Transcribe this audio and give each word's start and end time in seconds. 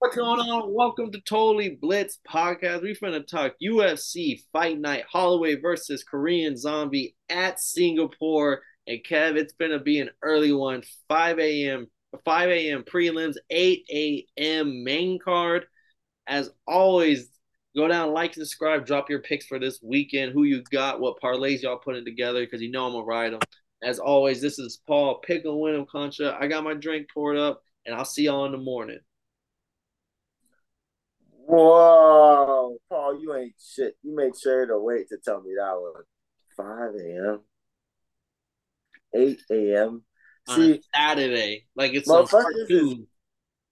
What's 0.00 0.14
going 0.14 0.38
on? 0.38 0.72
Welcome 0.72 1.10
to 1.10 1.20
Totally 1.22 1.70
Blitz 1.70 2.20
Podcast. 2.26 2.82
We're 2.82 2.94
going 3.00 3.20
to 3.20 3.22
talk 3.22 3.54
UFC 3.60 4.40
Fight 4.52 4.78
Night 4.78 5.02
Holloway 5.10 5.56
versus 5.56 6.04
Korean 6.04 6.56
Zombie 6.56 7.16
at 7.28 7.58
Singapore. 7.58 8.62
And 8.86 9.00
Kev, 9.04 9.34
it's 9.34 9.54
going 9.54 9.72
to 9.72 9.80
be 9.80 9.98
an 9.98 10.10
early 10.22 10.52
one 10.52 10.84
5 11.08 11.40
a.m. 11.40 11.88
5 12.24 12.48
a.m. 12.48 12.84
prelims, 12.84 13.34
8 13.50 13.86
a.m. 13.90 14.84
main 14.84 15.18
card. 15.18 15.66
As 16.28 16.48
always, 16.64 17.28
go 17.74 17.88
down, 17.88 18.12
like, 18.12 18.34
subscribe, 18.34 18.86
drop 18.86 19.10
your 19.10 19.22
picks 19.22 19.46
for 19.46 19.58
this 19.58 19.80
weekend. 19.82 20.30
Who 20.30 20.44
you 20.44 20.62
got, 20.70 21.00
what 21.00 21.20
parlays 21.20 21.62
y'all 21.62 21.76
putting 21.76 22.04
together, 22.04 22.44
because 22.44 22.62
you 22.62 22.70
know 22.70 22.86
I'm 22.86 22.92
going 22.92 23.02
to 23.02 23.08
ride 23.08 23.32
them. 23.32 23.40
As 23.82 23.98
always, 23.98 24.40
this 24.40 24.60
is 24.60 24.80
Paul 24.86 25.18
Pick 25.26 25.44
and 25.44 25.58
Win 25.58 25.84
Concha. 25.90 26.38
I 26.40 26.46
got 26.46 26.62
my 26.62 26.74
drink 26.74 27.08
poured 27.12 27.36
up, 27.36 27.64
and 27.84 27.96
I'll 27.96 28.04
see 28.04 28.26
y'all 28.26 28.46
in 28.46 28.52
the 28.52 28.58
morning. 28.58 29.00
Whoa, 31.48 32.76
Paul, 32.90 33.18
you 33.22 33.34
ain't 33.34 33.54
shit. 33.58 33.96
You 34.02 34.14
make 34.14 34.38
sure 34.38 34.66
to 34.66 34.78
wait 34.78 35.08
to 35.08 35.16
tell 35.16 35.40
me 35.40 35.52
that 35.56 35.80
one. 35.80 36.02
5 36.58 36.94
a.m. 37.00 37.40
8 39.14 39.40
a.m. 39.50 40.04
See, 40.46 40.82
Saturday. 40.94 41.64
Like 41.74 41.94
it's 41.94 42.06
motherfuckers 42.06 42.66
is, 42.68 42.96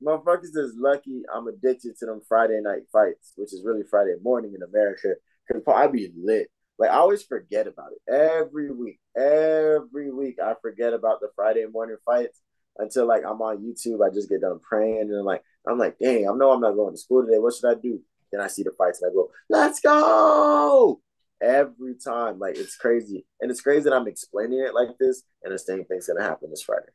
motherfuckers 0.03 0.57
is 0.57 0.75
lucky 0.79 1.23
I'm 1.35 1.49
addicted 1.49 1.99
to 1.99 2.07
them 2.07 2.23
Friday 2.27 2.61
night 2.63 2.85
fights, 2.91 3.35
which 3.37 3.53
is 3.53 3.63
really 3.63 3.83
Friday 3.91 4.15
morning 4.23 4.55
in 4.55 4.63
America. 4.63 5.13
Because 5.47 5.63
I 5.67 5.87
be 5.89 6.11
lit. 6.19 6.49
Like 6.79 6.89
I 6.91 6.95
always 6.95 7.25
forget 7.25 7.67
about 7.67 7.91
it. 7.93 8.11
Every 8.11 8.73
week. 8.73 9.01
Every 9.15 10.11
week 10.11 10.37
I 10.43 10.55
forget 10.63 10.95
about 10.95 11.21
the 11.21 11.29
Friday 11.37 11.67
morning 11.71 11.97
fights 12.07 12.41
until 12.79 13.07
like 13.07 13.23
I'm 13.23 13.43
on 13.43 13.59
YouTube. 13.59 14.03
I 14.03 14.15
just 14.15 14.31
get 14.31 14.41
done 14.41 14.61
praying 14.67 15.11
and 15.11 15.15
I'm 15.15 15.27
like, 15.27 15.43
I'm 15.67 15.79
like, 15.79 15.99
dang, 15.99 16.29
I 16.29 16.35
know 16.35 16.53
I'm 16.53 16.61
not 16.61 16.77
going 16.77 16.95
to 16.95 16.99
school 17.01 17.25
today. 17.25 17.39
What 17.39 17.55
should 17.55 17.71
I 17.71 17.81
do? 17.81 18.01
Then 18.31 18.41
I 18.41 18.47
see 18.47 18.63
the 18.63 18.71
fights 18.73 19.03
and 19.03 19.11
I 19.11 19.15
go, 19.15 19.31
let's 19.49 19.81
go. 19.81 21.01
Every 21.43 21.95
time. 21.95 22.39
Like 22.39 22.57
it's 22.57 22.77
crazy. 22.77 23.27
And 23.41 23.51
it's 23.51 23.61
crazy 23.61 23.85
that 23.85 23.93
I'm 23.93 24.09
explaining 24.09 24.61
it 24.61 24.75
like 24.75 24.97
this 24.99 25.23
and 25.43 25.53
the 25.53 25.59
same 25.59 25.85
thing's 25.85 26.07
gonna 26.07 26.23
happen 26.23 26.51
this 26.51 26.63
Friday. 26.63 26.93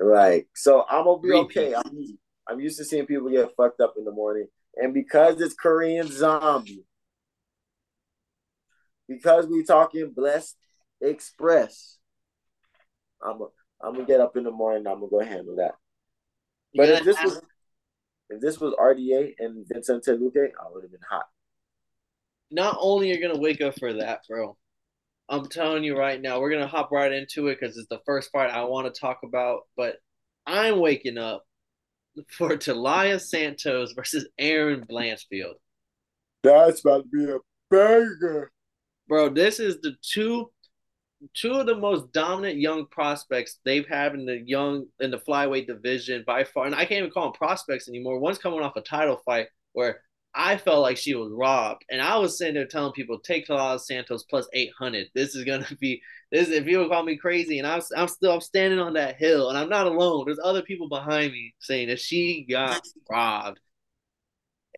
Like, 0.00 0.48
so 0.54 0.84
I'm 0.88 1.04
gonna 1.04 1.20
be 1.20 1.32
okay. 1.32 1.74
I'm 1.74 1.96
used, 1.96 2.14
I'm 2.48 2.60
used 2.60 2.78
to 2.78 2.84
seeing 2.84 3.06
people 3.06 3.30
get 3.30 3.54
fucked 3.56 3.80
up 3.80 3.94
in 3.98 4.04
the 4.04 4.12
morning. 4.12 4.46
And 4.76 4.94
because 4.94 5.40
it's 5.40 5.54
Korean 5.54 6.08
zombie, 6.10 6.84
because 9.08 9.46
we 9.46 9.64
talking 9.64 10.12
blessed 10.14 10.56
express, 11.00 11.98
I'm 13.20 13.40
a, 13.40 13.46
I'm 13.82 13.94
gonna 13.94 14.06
get 14.06 14.20
up 14.20 14.36
in 14.36 14.44
the 14.44 14.50
morning. 14.50 14.86
I'm 14.86 15.00
gonna 15.00 15.10
go 15.10 15.20
handle 15.20 15.56
that. 15.56 15.74
But 16.74 16.88
if 16.90 17.04
this 17.04 17.16
was 17.24 17.40
if 18.30 18.40
this 18.40 18.60
was 18.60 18.74
RDA 18.74 19.34
and 19.38 19.66
Vicente 19.66 20.12
Luque, 20.12 20.48
I 20.60 20.70
would 20.72 20.82
have 20.82 20.92
been 20.92 21.00
hot. 21.08 21.26
Not 22.50 22.76
only 22.80 23.08
you're 23.08 23.26
gonna 23.26 23.40
wake 23.40 23.60
up 23.60 23.78
for 23.78 23.92
that, 23.94 24.20
bro. 24.28 24.56
I'm 25.28 25.46
telling 25.46 25.84
you 25.84 25.96
right 25.96 26.20
now, 26.20 26.40
we're 26.40 26.50
gonna 26.50 26.66
hop 26.66 26.90
right 26.90 27.12
into 27.12 27.48
it 27.48 27.58
because 27.60 27.76
it's 27.76 27.88
the 27.88 28.00
first 28.06 28.32
part 28.32 28.50
I 28.50 28.64
want 28.64 28.92
to 28.92 29.00
talk 29.00 29.20
about. 29.24 29.62
But 29.76 29.96
I'm 30.46 30.78
waking 30.78 31.18
up 31.18 31.44
for 32.30 32.50
Taila 32.50 33.20
Santos 33.20 33.92
versus 33.92 34.26
Erin 34.38 34.84
Blanchfield. 34.84 35.54
That's 36.42 36.80
about 36.80 37.04
to 37.04 37.08
be 37.08 37.30
a 37.30 37.38
banger, 37.70 38.50
bro. 39.08 39.28
This 39.28 39.60
is 39.60 39.80
the 39.80 39.94
two 40.02 40.50
two 41.34 41.52
of 41.52 41.66
the 41.66 41.76
most 41.76 42.12
dominant 42.12 42.58
young 42.58 42.86
prospects 42.86 43.58
they've 43.64 43.86
had 43.86 44.14
in 44.14 44.26
the 44.26 44.40
young 44.44 44.86
in 45.00 45.10
the 45.10 45.18
flyweight 45.18 45.66
division 45.66 46.24
by 46.26 46.44
far, 46.44 46.66
and 46.66 46.74
I 46.74 46.84
can't 46.84 46.98
even 46.98 47.10
call 47.10 47.24
them 47.24 47.32
prospects 47.32 47.88
anymore. 47.88 48.18
One's 48.18 48.38
coming 48.38 48.60
off 48.60 48.76
a 48.76 48.80
title 48.80 49.20
fight 49.24 49.48
where 49.72 50.00
I 50.34 50.56
felt 50.56 50.82
like 50.82 50.96
she 50.96 51.14
was 51.14 51.32
robbed, 51.32 51.84
and 51.90 52.00
I 52.00 52.16
was 52.18 52.38
sitting 52.38 52.54
there 52.54 52.66
telling 52.66 52.92
people 52.92 53.18
take 53.18 53.46
Taila 53.46 53.80
Santos 53.80 54.24
plus 54.24 54.46
eight 54.52 54.70
hundred. 54.78 55.08
This 55.14 55.34
is 55.34 55.44
gonna 55.44 55.66
be 55.80 56.00
this. 56.30 56.48
If 56.48 56.64
people 56.64 56.88
call 56.88 57.02
me 57.02 57.16
crazy, 57.16 57.58
and 57.58 57.66
I'm 57.66 57.82
I'm 57.96 58.08
still 58.08 58.32
I'm 58.32 58.40
standing 58.40 58.78
on 58.78 58.94
that 58.94 59.16
hill, 59.16 59.48
and 59.48 59.58
I'm 59.58 59.68
not 59.68 59.86
alone. 59.86 60.24
There's 60.26 60.40
other 60.42 60.62
people 60.62 60.88
behind 60.88 61.32
me 61.32 61.54
saying 61.60 61.88
that 61.88 62.00
she 62.00 62.46
got 62.48 62.80
robbed. 63.10 63.60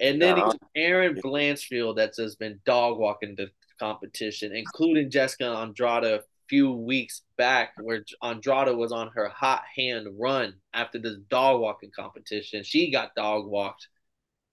And 0.01 0.21
then 0.21 0.39
uh-huh. 0.39 0.55
Erin 0.75 1.17
Blanchfield 1.17 1.97
that's 1.97 2.17
just 2.17 2.39
been 2.39 2.59
dog 2.65 2.99
walking 2.99 3.35
the 3.37 3.51
competition, 3.79 4.55
including 4.55 5.11
Jessica 5.11 5.47
Andrade 5.47 6.21
few 6.51 6.73
weeks 6.73 7.23
back 7.39 7.73
where 7.81 8.05
Andrade 8.23 8.77
was 8.77 8.91
on 8.91 9.11
her 9.15 9.29
hot 9.29 9.63
hand 9.77 10.09
run 10.19 10.55
after 10.75 10.99
this 10.99 11.17
dog 11.31 11.61
walking 11.61 11.93
competition. 11.97 12.65
She 12.65 12.91
got 12.91 13.15
dog 13.15 13.47
walked. 13.47 13.87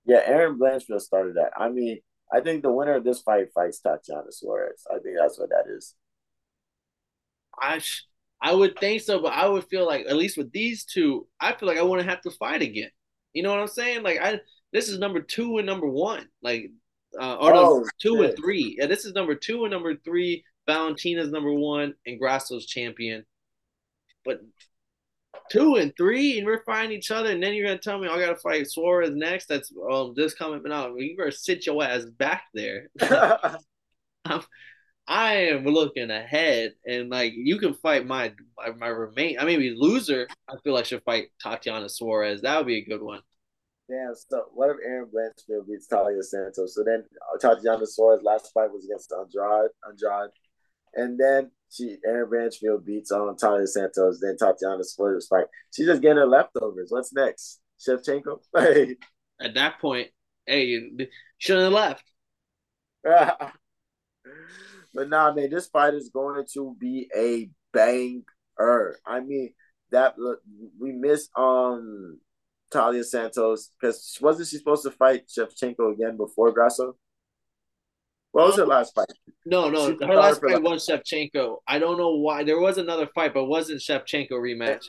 Yeah, 0.05 0.21
Erin 0.23 0.59
Blanchfield 0.59 1.01
started 1.01 1.35
that. 1.35 1.51
I 1.57 1.69
mean, 1.69 1.99
I 2.31 2.39
think 2.39 2.61
the 2.61 2.71
winner 2.71 2.93
of 2.93 3.03
this 3.03 3.21
fight 3.21 3.47
fights 3.53 3.79
Tatiana 3.79 4.31
Suarez. 4.31 4.85
I 4.89 4.99
think 4.99 5.17
that's 5.19 5.39
what 5.39 5.49
that 5.49 5.65
is. 5.67 5.95
I 7.59 7.81
I 8.39 8.53
would 8.53 8.77
think 8.77 9.01
so, 9.01 9.19
but 9.19 9.33
I 9.33 9.47
would 9.47 9.65
feel 9.65 9.87
like 9.87 10.05
at 10.05 10.15
least 10.15 10.37
with 10.37 10.51
these 10.51 10.85
two, 10.85 11.27
I 11.41 11.53
feel 11.53 11.67
like 11.67 11.79
I 11.79 11.83
wouldn't 11.83 12.07
have 12.07 12.21
to 12.21 12.31
fight 12.31 12.61
again. 12.61 12.91
You 13.33 13.41
know 13.41 13.49
what 13.49 13.59
I'm 13.59 13.67
saying? 13.67 14.03
Like 14.03 14.19
I 14.21 14.39
this 14.71 14.87
is 14.87 14.99
number 14.99 15.19
two 15.19 15.57
and 15.57 15.65
number 15.65 15.89
one. 15.89 16.27
Like 16.43 16.69
uh, 17.19 17.35
or 17.35 17.53
oh, 17.55 17.85
two 17.99 18.17
shit. 18.17 18.25
and 18.29 18.37
three. 18.37 18.77
Yeah, 18.79 18.85
this 18.85 19.03
is 19.03 19.13
number 19.13 19.33
two 19.33 19.63
and 19.63 19.71
number 19.71 19.95
three 19.95 20.43
Valentina's 20.67 21.31
number 21.31 21.53
one, 21.53 21.93
and 22.05 22.19
Grasso's 22.19 22.65
champion. 22.65 23.25
But 24.25 24.41
two 25.49 25.75
and 25.75 25.93
three, 25.97 26.37
and 26.37 26.45
we're 26.45 26.63
fighting 26.63 26.97
each 26.97 27.11
other, 27.11 27.31
and 27.31 27.41
then 27.41 27.53
you're 27.53 27.67
gonna 27.67 27.79
tell 27.79 27.99
me 27.99 28.07
I 28.07 28.19
gotta 28.19 28.35
fight 28.35 28.69
Suarez 28.69 29.11
next. 29.13 29.47
That's 29.47 29.71
um 29.91 30.13
this 30.15 30.33
coming 30.33 30.71
out. 30.71 30.93
You 30.97 31.17
better 31.17 31.31
sit 31.31 31.65
your 31.65 31.83
ass 31.83 32.05
back 32.05 32.43
there. 32.53 32.89
I'm, 34.25 34.41
I 35.07 35.33
am 35.35 35.63
looking 35.63 36.11
ahead, 36.11 36.73
and 36.85 37.09
like 37.09 37.33
you 37.35 37.57
can 37.59 37.73
fight 37.75 38.05
my 38.05 38.33
my, 38.57 38.71
my 38.71 38.87
remain. 38.87 39.39
I 39.39 39.45
mean, 39.45 39.75
loser. 39.77 40.27
I 40.49 40.55
feel 40.63 40.73
like 40.73 40.85
should 40.85 41.03
fight 41.03 41.27
Tatiana 41.41 41.87
Suarez. 41.89 42.41
That 42.41 42.57
would 42.57 42.67
be 42.67 42.79
a 42.79 42.85
good 42.85 43.01
one. 43.01 43.21
Damn. 43.89 44.13
So 44.15 44.43
what 44.53 44.69
if 44.69 44.77
Erin 44.85 45.05
Blanchfield 45.05 45.67
beats 45.67 45.87
Taila 45.87 46.21
Santos? 46.21 46.75
So 46.75 46.83
then 46.83 47.05
uh, 47.33 47.37
Tatiana 47.37 47.85
Suarez 47.87 48.21
last 48.21 48.51
fight 48.53 48.71
was 48.71 48.83
against 48.85 49.13
Andrade. 49.13 49.71
Andrade. 49.87 50.31
And 50.97 51.17
then 51.17 51.51
she 51.69 51.97
Erin 52.05 52.29
Blanchfield 52.29 52.85
beats 52.85 53.11
on 53.11 53.35
Taila 53.35 53.67
Santos, 53.67 54.19
then 54.19 54.35
Tatiana 54.37 54.83
Suarez 54.83 55.27
fight. 55.27 55.45
She's 55.73 55.85
just 55.85 56.01
getting 56.01 56.17
her 56.17 56.25
leftovers. 56.25 56.89
What's 56.89 57.13
next? 57.13 57.61
Shevchenko? 57.79 58.39
Hey. 58.57 58.95
At 59.39 59.53
that 59.53 59.79
point, 59.79 60.07
hey, 60.47 60.65
you 60.65 61.07
shouldn't 61.37 61.65
have 61.65 61.73
left. 61.73 62.03
but 64.93 65.09
nah, 65.09 65.31
man, 65.31 65.51
this 65.51 65.67
fight 65.67 65.93
is 65.93 66.09
going 66.11 66.43
to 66.53 66.75
be 66.79 67.07
a 67.15 67.51
banger. 67.71 68.97
I 69.05 69.19
mean, 69.19 69.53
that 69.91 70.15
we 70.79 70.91
missed 70.91 71.29
um 71.37 72.19
Taila 72.73 73.05
Santos 73.05 73.71
because 73.79 74.17
wasn't 74.19 74.49
she 74.49 74.57
supposed 74.57 74.83
to 74.83 74.91
fight 74.91 75.27
Shevchenko 75.27 75.93
again 75.93 76.17
before 76.17 76.51
Grasso? 76.51 76.97
What 78.37 78.49
was 78.49 78.57
her 78.57 78.67
last 78.67 78.93
fight? 78.93 79.11
No, 79.47 79.67
no, 79.67 79.97
her 79.99 80.15
last 80.15 80.41
fight 80.41 80.61
was 80.61 80.87
Shevchenko. 80.87 81.57
I 81.67 81.79
don't 81.79 81.97
know 81.97 82.17
why. 82.17 82.43
There 82.43 82.59
was 82.59 82.77
another 82.77 83.07
fight, 83.15 83.33
but 83.33 83.45
wasn't 83.45 83.81
Shevchenko 83.81 84.33
rematch. 84.33 84.85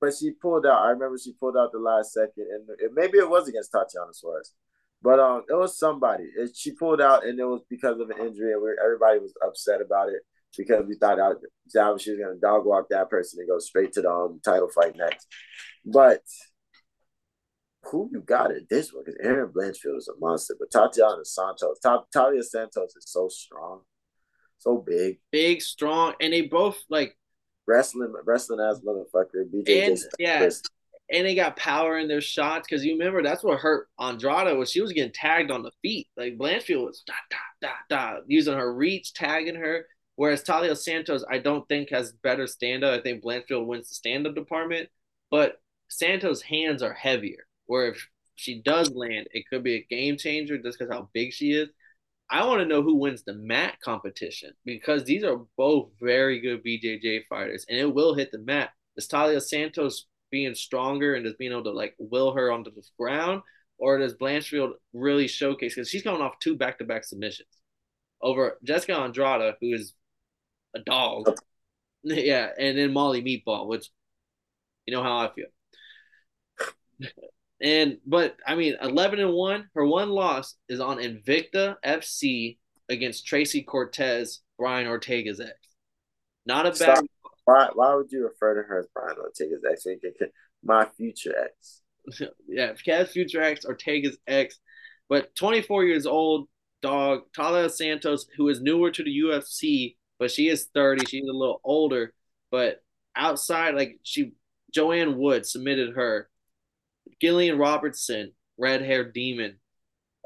But 0.00 0.14
she 0.14 0.30
pulled 0.30 0.66
out. 0.66 0.84
I 0.84 0.90
remember 0.90 1.18
she 1.18 1.32
pulled 1.32 1.56
out 1.56 1.72
the 1.72 1.80
last 1.80 2.12
second, 2.12 2.46
and 2.48 2.68
it, 2.78 2.92
maybe 2.94 3.18
it 3.18 3.28
was 3.28 3.48
against 3.48 3.72
Tatiana 3.72 4.12
Suarez. 4.12 4.52
But 5.02 5.18
um, 5.18 5.42
it 5.48 5.54
was 5.54 5.76
somebody. 5.76 6.30
It, 6.36 6.52
she 6.54 6.70
pulled 6.70 7.00
out, 7.00 7.26
and 7.26 7.40
it 7.40 7.44
was 7.44 7.62
because 7.68 7.98
of 7.98 8.08
an 8.08 8.24
injury, 8.24 8.52
and 8.52 8.62
everybody 8.80 9.18
was 9.18 9.34
upset 9.44 9.80
about 9.80 10.10
it 10.10 10.22
because 10.56 10.86
we 10.86 10.94
thought 10.94 11.16
that, 11.16 11.40
that 11.74 12.00
she 12.00 12.10
was 12.10 12.20
going 12.20 12.34
to 12.34 12.40
dog 12.40 12.64
walk 12.64 12.86
that 12.90 13.10
person 13.10 13.40
and 13.40 13.48
go 13.48 13.58
straight 13.58 13.92
to 13.94 14.02
the 14.02 14.10
um, 14.10 14.40
title 14.44 14.70
fight 14.72 14.94
next. 14.96 15.26
But 15.84 16.22
who 17.84 18.08
you 18.12 18.20
got 18.20 18.52
at 18.52 18.68
this 18.68 18.92
one? 18.92 19.04
Because 19.04 19.20
Erin 19.22 19.50
Blanchfield 19.50 19.98
is 19.98 20.08
a 20.08 20.18
monster, 20.18 20.54
but 20.58 20.70
Tatiana 20.70 21.24
Santos, 21.24 21.78
Taila 21.84 22.42
Santos 22.42 22.96
is 22.96 23.04
so 23.06 23.28
strong, 23.28 23.80
so 24.58 24.78
big, 24.78 25.18
big, 25.30 25.62
strong, 25.62 26.14
and 26.20 26.32
they 26.32 26.42
both 26.42 26.78
like 26.88 27.16
wrestling, 27.66 28.12
wrestling 28.24 28.60
ass 28.60 28.80
motherfucker. 28.80 29.44
BJ 29.52 29.88
and 29.88 29.98
yeah, 30.18 30.48
and 31.10 31.26
they 31.26 31.34
got 31.34 31.56
power 31.56 31.98
in 31.98 32.08
their 32.08 32.20
shots 32.20 32.66
because 32.68 32.84
you 32.84 32.92
remember 32.92 33.22
that's 33.22 33.42
what 33.42 33.58
hurt 33.58 33.88
Andrade 33.98 34.56
was 34.56 34.70
she 34.70 34.80
was 34.80 34.92
getting 34.92 35.12
tagged 35.12 35.50
on 35.50 35.62
the 35.62 35.72
feet. 35.82 36.08
Like 36.16 36.38
Blanchfield 36.38 36.86
was 36.86 37.02
da 37.06 37.14
da 37.30 37.68
da 37.88 38.14
da 38.14 38.20
using 38.26 38.54
her 38.54 38.72
reach, 38.72 39.12
tagging 39.12 39.56
her. 39.56 39.86
Whereas 40.14 40.44
Taila 40.44 40.76
Santos, 40.76 41.24
I 41.28 41.38
don't 41.38 41.66
think 41.68 41.90
has 41.90 42.12
better 42.12 42.46
stand 42.46 42.84
up. 42.84 42.98
I 42.98 43.02
think 43.02 43.24
Blanchfield 43.24 43.66
wins 43.66 43.88
the 43.88 43.94
stand 43.94 44.26
up 44.26 44.34
department, 44.34 44.88
but 45.30 45.60
Santos' 45.88 46.42
hands 46.42 46.82
are 46.82 46.92
heavier 46.92 47.46
where 47.72 47.86
if 47.86 48.06
she 48.36 48.60
does 48.60 48.90
land, 48.90 49.28
it 49.32 49.44
could 49.48 49.64
be 49.64 49.76
a 49.76 49.86
game 49.88 50.18
changer 50.18 50.58
just 50.58 50.78
because 50.78 50.92
how 50.92 51.08
big 51.14 51.32
she 51.32 51.52
is. 51.52 51.70
I 52.30 52.46
want 52.46 52.60
to 52.60 52.66
know 52.66 52.82
who 52.82 52.96
wins 52.96 53.22
the 53.22 53.32
mat 53.32 53.78
competition 53.82 54.52
because 54.66 55.04
these 55.04 55.24
are 55.24 55.40
both 55.56 55.88
very 55.98 56.38
good 56.40 56.62
BJJ 56.62 57.22
fighters, 57.30 57.64
and 57.70 57.78
it 57.78 57.94
will 57.94 58.14
hit 58.14 58.30
the 58.30 58.40
mat. 58.40 58.70
Is 58.98 59.06
Talia 59.06 59.40
Santos 59.40 60.06
being 60.30 60.54
stronger 60.54 61.14
and 61.14 61.24
just 61.24 61.38
being 61.38 61.52
able 61.52 61.64
to 61.64 61.70
like 61.70 61.94
will 61.98 62.32
her 62.32 62.52
onto 62.52 62.70
the 62.74 62.82
ground, 62.98 63.40
or 63.78 63.96
does 63.96 64.16
Blanchfield 64.16 64.72
really 64.92 65.26
showcase 65.26 65.74
because 65.74 65.88
she's 65.88 66.02
coming 66.02 66.20
off 66.20 66.38
two 66.40 66.56
back 66.56 66.78
to 66.78 66.84
back 66.84 67.04
submissions 67.04 67.48
over 68.20 68.58
Jessica 68.62 68.98
Andrade, 68.98 69.54
who 69.62 69.72
is 69.72 69.94
a 70.76 70.80
dog. 70.80 71.30
Yeah, 72.04 72.48
and 72.58 72.76
then 72.76 72.92
Molly 72.92 73.22
Meatball, 73.22 73.68
which 73.68 73.88
you 74.86 74.92
know 74.92 75.04
how 75.04 75.18
I 75.18 75.30
feel. 75.32 75.46
And 77.62 77.98
but 78.06 78.36
I 78.46 78.54
mean, 78.56 78.76
eleven 78.82 79.20
and 79.20 79.32
one. 79.32 79.68
Her 79.74 79.86
one 79.86 80.10
loss 80.10 80.56
is 80.68 80.80
on 80.80 80.98
Invicta 80.98 81.76
FC 81.84 82.58
against 82.88 83.26
Tracy 83.26 83.62
Cortez, 83.62 84.40
Brian 84.58 84.86
Ortega's 84.86 85.40
ex. 85.40 85.52
Not 86.44 86.66
a 86.66 86.72
bad. 86.72 87.04
Why? 87.44 87.70
Why 87.72 87.94
would 87.94 88.10
you 88.10 88.24
refer 88.24 88.60
to 88.60 88.68
her 88.68 88.80
as 88.80 88.86
Brian 88.94 89.16
Ortega's 89.16 89.64
ex? 89.70 89.86
My 90.64 90.86
future 90.96 91.34
ex. 91.44 91.82
yeah, 92.48 92.72
Kev's 92.84 93.12
future 93.12 93.42
ex, 93.42 93.64
Ortega's 93.64 94.18
ex, 94.26 94.58
but 95.08 95.34
24 95.36 95.84
years 95.84 96.06
old, 96.06 96.48
dog. 96.80 97.22
Taila 97.36 97.70
Santos, 97.70 98.26
who 98.36 98.48
is 98.48 98.60
newer 98.60 98.90
to 98.90 99.04
the 99.04 99.20
UFC, 99.20 99.96
but 100.18 100.30
she 100.30 100.48
is 100.48 100.68
30. 100.74 101.06
She's 101.06 101.28
a 101.28 101.32
little 101.32 101.60
older, 101.64 102.12
but 102.50 102.82
outside, 103.14 103.74
like 103.74 104.00
she, 104.02 104.32
Joanne 104.72 105.16
Wood 105.16 105.46
submitted 105.46 105.94
her. 105.94 106.28
Gillian 107.20 107.58
Robertson, 107.58 108.32
red 108.58 108.82
haired 108.82 109.12
demon, 109.12 109.58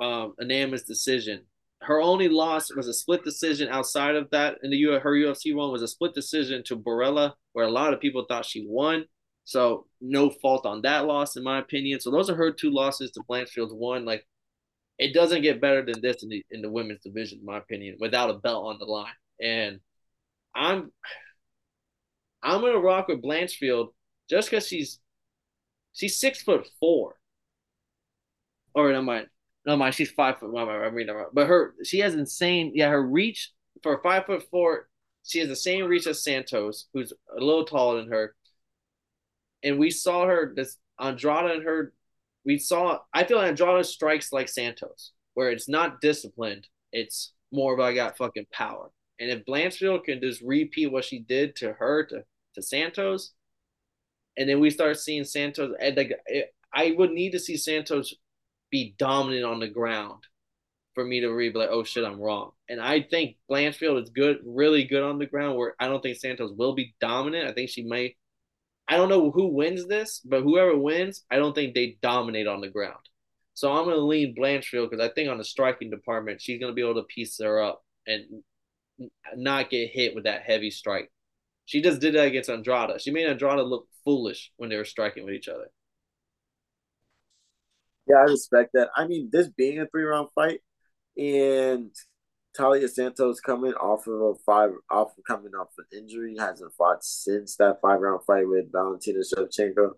um, 0.00 0.34
unanimous 0.38 0.82
decision. 0.82 1.42
Her 1.82 2.00
only 2.00 2.28
loss 2.28 2.74
was 2.74 2.88
a 2.88 2.94
split 2.94 3.22
decision 3.24 3.68
outside 3.68 4.16
of 4.16 4.30
that 4.30 4.56
in 4.62 4.70
the 4.70 4.76
U 4.78 4.92
her 4.98 5.12
UFC 5.12 5.54
one 5.54 5.70
was 5.70 5.82
a 5.82 5.88
split 5.88 6.14
decision 6.14 6.62
to 6.64 6.76
Borella, 6.76 7.34
where 7.52 7.66
a 7.66 7.70
lot 7.70 7.92
of 7.92 8.00
people 8.00 8.24
thought 8.28 8.46
she 8.46 8.66
won. 8.66 9.04
So 9.44 9.86
no 10.00 10.30
fault 10.30 10.66
on 10.66 10.82
that 10.82 11.06
loss, 11.06 11.36
in 11.36 11.44
my 11.44 11.58
opinion. 11.58 12.00
So 12.00 12.10
those 12.10 12.28
are 12.28 12.34
her 12.34 12.50
two 12.50 12.70
losses 12.70 13.12
to 13.12 13.22
Blanchfield's 13.28 13.74
one. 13.74 14.04
Like 14.04 14.26
it 14.98 15.14
doesn't 15.14 15.42
get 15.42 15.60
better 15.60 15.84
than 15.84 16.00
this 16.00 16.22
in 16.22 16.28
the 16.30 16.44
in 16.50 16.62
the 16.62 16.70
women's 16.70 17.02
division, 17.02 17.40
in 17.40 17.44
my 17.44 17.58
opinion, 17.58 17.96
without 18.00 18.30
a 18.30 18.34
belt 18.34 18.66
on 18.66 18.78
the 18.78 18.86
line. 18.86 19.12
And 19.40 19.80
I'm 20.54 20.90
I'm 22.42 22.60
gonna 22.60 22.78
rock 22.78 23.08
with 23.08 23.22
Blanchfield 23.22 23.88
just 24.28 24.50
because 24.50 24.66
she's 24.66 24.98
she's 25.96 26.20
six 26.20 26.42
foot 26.42 26.68
four. 26.78 27.16
Or 28.74 28.92
no 28.92 29.02
mind, 29.02 29.28
no 29.64 29.76
mind, 29.76 29.94
she's 29.94 30.10
five 30.10 30.38
foot. 30.38 30.50
Reading 30.50 31.06
that 31.06 31.14
wrong. 31.14 31.30
But 31.32 31.48
her 31.48 31.74
she 31.84 31.98
has 32.00 32.14
insane. 32.14 32.72
Yeah, 32.74 32.90
her 32.90 33.02
reach 33.02 33.52
for 33.82 34.00
five 34.02 34.26
foot 34.26 34.44
four. 34.50 34.88
She 35.24 35.40
has 35.40 35.48
the 35.48 35.56
same 35.56 35.86
reach 35.86 36.06
as 36.06 36.22
Santos, 36.22 36.86
who's 36.94 37.12
a 37.36 37.42
little 37.42 37.64
taller 37.64 38.00
than 38.00 38.12
her. 38.12 38.36
And 39.64 39.78
we 39.78 39.90
saw 39.90 40.26
her 40.26 40.52
this 40.54 40.76
Andrade 41.00 41.50
and 41.50 41.64
her 41.64 41.92
we 42.44 42.58
saw 42.58 43.00
I 43.12 43.24
feel 43.24 43.40
Andrade 43.40 43.86
strikes 43.86 44.32
like 44.32 44.48
Santos, 44.48 45.12
where 45.34 45.50
it's 45.50 45.68
not 45.68 46.00
disciplined, 46.00 46.68
it's 46.92 47.32
more 47.52 47.74
of 47.74 47.80
I 47.80 47.94
got 47.94 48.18
fucking 48.18 48.46
power. 48.52 48.90
And 49.18 49.30
if 49.30 49.46
Blanchfield 49.46 50.04
can 50.04 50.20
just 50.20 50.42
repeat 50.42 50.92
what 50.92 51.04
she 51.04 51.18
did 51.18 51.56
to 51.56 51.72
her 51.72 52.04
to, 52.04 52.22
to 52.54 52.62
Santos, 52.62 53.32
and 54.36 54.48
then 54.48 54.60
we 54.60 54.70
start 54.70 54.98
seeing 54.98 55.24
Santos, 55.24 55.74
eh, 55.80 55.92
like 55.96 56.12
eh, 56.32 56.42
I 56.72 56.94
would 56.96 57.12
need 57.12 57.32
to 57.32 57.38
see 57.38 57.56
Santos 57.56 58.14
be 58.70 58.94
dominant 58.98 59.44
on 59.44 59.60
the 59.60 59.68
ground 59.68 60.24
for 60.94 61.04
me 61.04 61.20
to 61.20 61.28
read 61.28 61.54
like, 61.54 61.68
oh 61.70 61.84
shit, 61.84 62.04
I'm 62.04 62.20
wrong. 62.20 62.52
And 62.68 62.80
I 62.80 63.02
think 63.02 63.36
Blanchfield 63.50 64.02
is 64.02 64.10
good, 64.10 64.38
really 64.44 64.84
good 64.84 65.02
on 65.02 65.18
the 65.18 65.26
ground. 65.26 65.56
Where 65.56 65.74
I 65.78 65.88
don't 65.88 66.02
think 66.02 66.16
Santos 66.16 66.52
will 66.56 66.74
be 66.74 66.94
dominant. 67.00 67.48
I 67.48 67.52
think 67.52 67.70
she 67.70 67.82
may 67.82 68.16
I 68.88 68.96
don't 68.96 69.08
know 69.08 69.30
who 69.30 69.48
wins 69.48 69.86
this, 69.86 70.20
but 70.24 70.42
whoever 70.42 70.76
wins, 70.76 71.24
I 71.30 71.36
don't 71.36 71.54
think 71.54 71.74
they 71.74 71.98
dominate 72.02 72.46
on 72.46 72.60
the 72.60 72.68
ground. 72.68 73.00
So 73.54 73.72
I'm 73.72 73.86
to 73.86 73.96
lean 73.96 74.34
Blanchfield 74.36 74.90
because 74.90 75.04
I 75.04 75.12
think 75.12 75.28
on 75.28 75.38
the 75.38 75.44
striking 75.44 75.90
department, 75.90 76.40
she's 76.40 76.60
to 76.60 76.72
be 76.72 76.82
able 76.82 76.94
to 76.94 77.02
piece 77.02 77.38
her 77.40 77.60
up 77.60 77.82
and 78.06 78.42
not 79.34 79.70
get 79.70 79.90
hit 79.90 80.14
with 80.14 80.24
that 80.24 80.42
heavy 80.42 80.70
strike. 80.70 81.10
She 81.66 81.82
just 81.82 82.00
did 82.00 82.14
that 82.14 82.28
against 82.28 82.48
Andrade. 82.48 83.00
She 83.02 83.10
made 83.10 83.26
Andrade 83.26 83.58
look 83.66 83.88
foolish 84.04 84.52
when 84.56 84.70
they 84.70 84.76
were 84.76 84.84
striking 84.84 85.24
with 85.24 85.34
each 85.34 85.48
other. 85.48 85.68
Yeah, 88.08 88.18
I 88.18 88.22
respect 88.22 88.70
that. 88.74 88.88
I 88.96 89.06
mean, 89.06 89.30
this 89.32 89.48
being 89.48 89.80
a 89.80 89.86
three 89.86 90.04
round 90.04 90.28
fight, 90.34 90.60
and 91.16 91.90
Talia 92.56 92.86
Santos 92.86 93.40
coming 93.40 93.72
off 93.74 94.06
of 94.06 94.20
a 94.20 94.34
five, 94.46 94.70
off 94.88 95.18
of 95.18 95.24
coming 95.26 95.54
off 95.54 95.68
an 95.78 95.98
injury, 95.98 96.36
hasn't 96.38 96.72
fought 96.74 97.04
since 97.04 97.56
that 97.56 97.80
five 97.82 98.00
round 98.00 98.20
fight 98.24 98.48
with 98.48 98.70
Valentina 98.70 99.20
Shevchenko. 99.20 99.94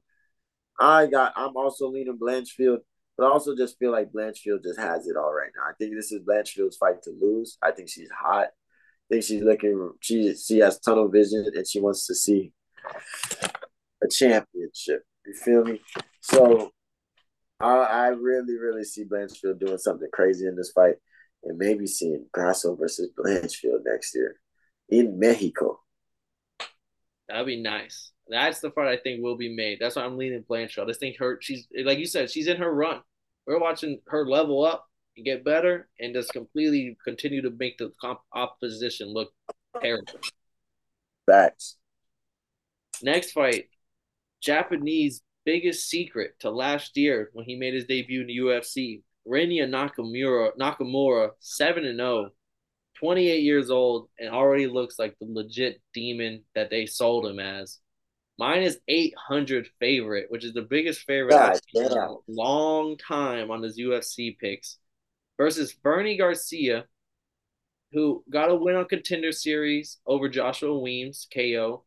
I 0.80 1.06
got. 1.06 1.34
I'm 1.36 1.54
also 1.54 1.90
leaning 1.90 2.18
Blanchfield, 2.18 2.78
but 3.18 3.26
I 3.26 3.30
also 3.30 3.54
just 3.54 3.78
feel 3.78 3.92
like 3.92 4.10
Blanchfield 4.10 4.62
just 4.62 4.78
has 4.78 5.06
it 5.06 5.16
all 5.16 5.34
right 5.34 5.50
now. 5.54 5.64
I 5.68 5.72
think 5.78 5.94
this 5.94 6.12
is 6.12 6.22
Blanchfield's 6.22 6.78
fight 6.78 7.02
to 7.02 7.10
lose. 7.10 7.58
I 7.62 7.72
think 7.72 7.90
she's 7.90 8.10
hot. 8.10 8.48
Think 9.10 9.24
she's 9.24 9.42
looking. 9.42 9.92
She 10.00 10.34
she 10.34 10.58
has 10.58 10.78
tunnel 10.80 11.08
vision 11.08 11.46
and 11.54 11.66
she 11.66 11.80
wants 11.80 12.06
to 12.06 12.14
see 12.14 12.52
a 14.02 14.08
championship. 14.08 15.02
You 15.26 15.34
feel 15.34 15.64
me? 15.64 15.80
So 16.20 16.72
I, 17.60 17.66
I 17.66 18.08
really, 18.08 18.56
really 18.56 18.84
see 18.84 19.04
Blanchfield 19.04 19.58
doing 19.60 19.78
something 19.78 20.08
crazy 20.12 20.46
in 20.46 20.56
this 20.56 20.72
fight 20.72 20.96
and 21.44 21.58
maybe 21.58 21.86
seeing 21.86 22.26
Grasso 22.32 22.76
versus 22.76 23.10
Blanchfield 23.18 23.80
next 23.84 24.14
year 24.14 24.36
in 24.88 25.18
Mexico. 25.18 25.80
That'd 27.28 27.46
be 27.46 27.60
nice. 27.60 28.12
That's 28.28 28.60
the 28.60 28.70
part 28.70 28.88
I 28.88 28.96
think 28.96 29.22
will 29.22 29.36
be 29.36 29.54
made. 29.54 29.78
That's 29.80 29.96
why 29.96 30.04
I'm 30.04 30.18
leaning 30.18 30.44
Blanchfield. 30.44 30.84
I 30.84 30.86
just 30.88 31.00
think 31.00 31.18
her, 31.18 31.38
she's 31.40 31.66
like 31.84 31.98
you 31.98 32.06
said, 32.06 32.30
she's 32.30 32.46
in 32.46 32.58
her 32.58 32.72
run. 32.72 33.00
We're 33.46 33.58
watching 33.58 34.00
her 34.08 34.26
level 34.26 34.64
up 34.64 34.87
and 35.18 35.24
get 35.24 35.44
better, 35.44 35.88
and 36.00 36.14
just 36.14 36.32
completely 36.32 36.96
continue 37.04 37.42
to 37.42 37.50
make 37.50 37.76
the 37.76 37.92
comp- 38.00 38.20
opposition 38.32 39.08
look 39.12 39.30
terrible. 39.82 40.06
Facts. 41.26 41.76
Next 43.02 43.32
fight, 43.32 43.66
Japanese 44.40 45.20
biggest 45.44 45.88
secret 45.88 46.34
to 46.40 46.50
last 46.50 46.96
year 46.96 47.30
when 47.32 47.44
he 47.44 47.56
made 47.56 47.74
his 47.74 47.84
debut 47.84 48.22
in 48.22 48.26
the 48.26 48.38
UFC. 48.38 49.02
Rinya 49.26 49.68
Nakamura, 49.68 50.50
Nakamura, 50.58 51.30
7 51.40 51.84
and 51.84 51.98
0, 51.98 52.30
28 52.98 53.42
years 53.42 53.70
old, 53.70 54.08
and 54.18 54.30
already 54.30 54.66
looks 54.66 54.98
like 54.98 55.16
the 55.18 55.26
legit 55.28 55.80
demon 55.92 56.44
that 56.54 56.70
they 56.70 56.86
sold 56.86 57.26
him 57.26 57.38
as. 57.38 57.78
Mine 58.38 58.62
is 58.62 58.78
800 58.86 59.68
favorite, 59.80 60.26
which 60.28 60.44
is 60.44 60.54
the 60.54 60.62
biggest 60.62 61.02
favorite 61.02 61.30
God, 61.30 61.60
in 61.74 61.92
a 61.92 62.14
long 62.28 62.96
time 62.96 63.50
on 63.50 63.62
his 63.62 63.78
UFC 63.78 64.38
picks, 64.38 64.78
versus 65.38 65.74
Fernie 65.82 66.18
Garcia, 66.18 66.84
who 67.92 68.22
got 68.28 68.50
a 68.50 68.54
win 68.54 68.76
on 68.76 68.84
Contender 68.84 69.32
Series 69.32 69.98
over 70.06 70.28
Joshua 70.28 70.78
Weems, 70.78 71.26
KO. 71.32 71.84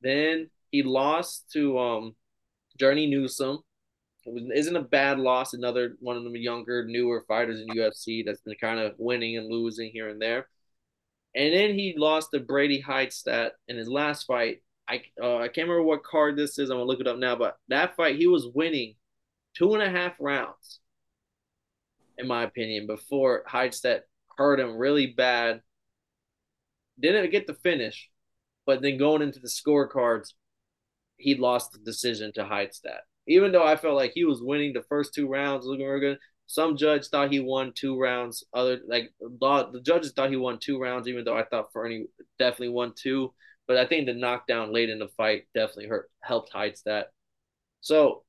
Then 0.00 0.48
he 0.70 0.82
lost 0.82 1.50
to 1.52 1.78
um, 1.78 2.16
Journey 2.78 3.06
Newson, 3.06 3.58
it 4.26 4.58
isn't 4.58 4.76
a 4.76 4.82
bad 4.82 5.18
loss. 5.18 5.54
Another 5.54 5.96
one 6.00 6.16
of 6.16 6.24
the 6.24 6.38
younger, 6.38 6.84
newer 6.86 7.24
fighters 7.26 7.60
in 7.60 7.68
UFC 7.68 8.24
that's 8.24 8.40
been 8.40 8.56
kind 8.60 8.78
of 8.80 8.94
winning 8.98 9.36
and 9.36 9.48
losing 9.48 9.90
here 9.90 10.08
and 10.08 10.20
there. 10.20 10.48
And 11.34 11.54
then 11.54 11.74
he 11.74 11.94
lost 11.96 12.30
to 12.32 12.40
Brady 12.40 12.82
Hiestand 12.82 13.50
in 13.68 13.76
his 13.76 13.88
last 13.88 14.26
fight. 14.26 14.62
I 14.88 15.02
uh, 15.22 15.36
I 15.36 15.48
can't 15.48 15.68
remember 15.68 15.84
what 15.84 16.02
card 16.02 16.36
this 16.36 16.58
is. 16.58 16.70
I'm 16.70 16.76
gonna 16.76 16.84
look 16.84 17.00
it 17.00 17.06
up 17.06 17.18
now. 17.18 17.36
But 17.36 17.56
that 17.68 17.96
fight, 17.96 18.16
he 18.16 18.26
was 18.26 18.48
winning 18.52 18.96
two 19.56 19.74
and 19.74 19.82
a 19.82 19.90
half 19.90 20.14
rounds, 20.20 20.80
in 22.20 22.28
my 22.28 22.44
opinion, 22.44 22.86
before 22.86 23.44
Hiestand 23.48 24.00
hurt 24.36 24.60
him 24.60 24.76
really 24.76 25.06
bad. 25.06 25.62
Didn't 26.98 27.30
get 27.30 27.46
the 27.46 27.54
finish, 27.54 28.10
but 28.66 28.82
then 28.82 28.98
going 28.98 29.22
into 29.22 29.40
the 29.40 29.48
scorecards, 29.48 30.34
he 31.16 31.34
lost 31.34 31.72
the 31.72 31.78
decision 31.78 32.32
to 32.34 32.44
Hiestand 32.44 33.00
even 33.30 33.52
though 33.52 33.64
I 33.64 33.76
felt 33.76 33.94
like 33.94 34.12
he 34.12 34.24
was 34.24 34.42
winning 34.42 34.72
the 34.72 34.82
first 34.82 35.14
two 35.14 35.28
rounds, 35.28 35.64
looking 35.64 35.86
really 35.86 36.00
good. 36.00 36.18
Some 36.46 36.76
judge 36.76 37.06
thought 37.06 37.30
he 37.30 37.38
won 37.38 37.72
two 37.72 37.96
rounds. 37.96 38.44
Other 38.52 38.80
like 38.88 39.12
the 39.20 39.80
judges 39.84 40.12
thought 40.12 40.30
he 40.30 40.36
won 40.36 40.58
two 40.58 40.80
rounds, 40.80 41.06
even 41.06 41.24
though 41.24 41.36
I 41.36 41.44
thought 41.44 41.72
Fernie 41.72 42.06
definitely 42.40 42.70
won 42.70 42.92
two. 42.96 43.32
But 43.68 43.76
I 43.76 43.86
think 43.86 44.06
the 44.06 44.14
knockdown 44.14 44.72
late 44.72 44.90
in 44.90 44.98
the 44.98 45.06
fight 45.16 45.44
definitely 45.54 45.86
hurt 45.86 46.10
helped 46.20 46.52
hides 46.52 46.82
that. 46.86 47.12
So, 47.82 48.24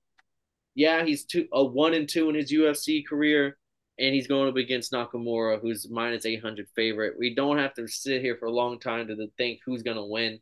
yeah, 0.75 1.03
he's 1.03 1.25
two 1.25 1.48
a 1.51 1.63
one 1.63 1.95
and 1.95 2.07
two 2.07 2.29
in 2.29 2.36
his 2.36 2.53
UFC 2.53 3.03
career, 3.03 3.57
and 4.01 4.15
he's 4.15 4.27
going 4.27 4.50
up 4.50 4.55
against 4.58 4.91
Nakamura, 4.91 5.62
who's 5.62 5.89
minus 5.89 6.25
eight 6.25 6.41
hundred 6.41 6.67
favorite. 6.75 7.15
We 7.20 7.36
don't 7.36 7.60
have 7.60 7.74
to 7.75 7.88
sit 7.88 8.22
here 8.22 8.36
for 8.38 8.48
a 8.48 8.51
long 8.51 8.79
time 8.79 9.08
to 9.08 9.27
think 9.38 9.60
who's 9.65 9.84
gonna 9.84 10.05
win. 10.05 10.39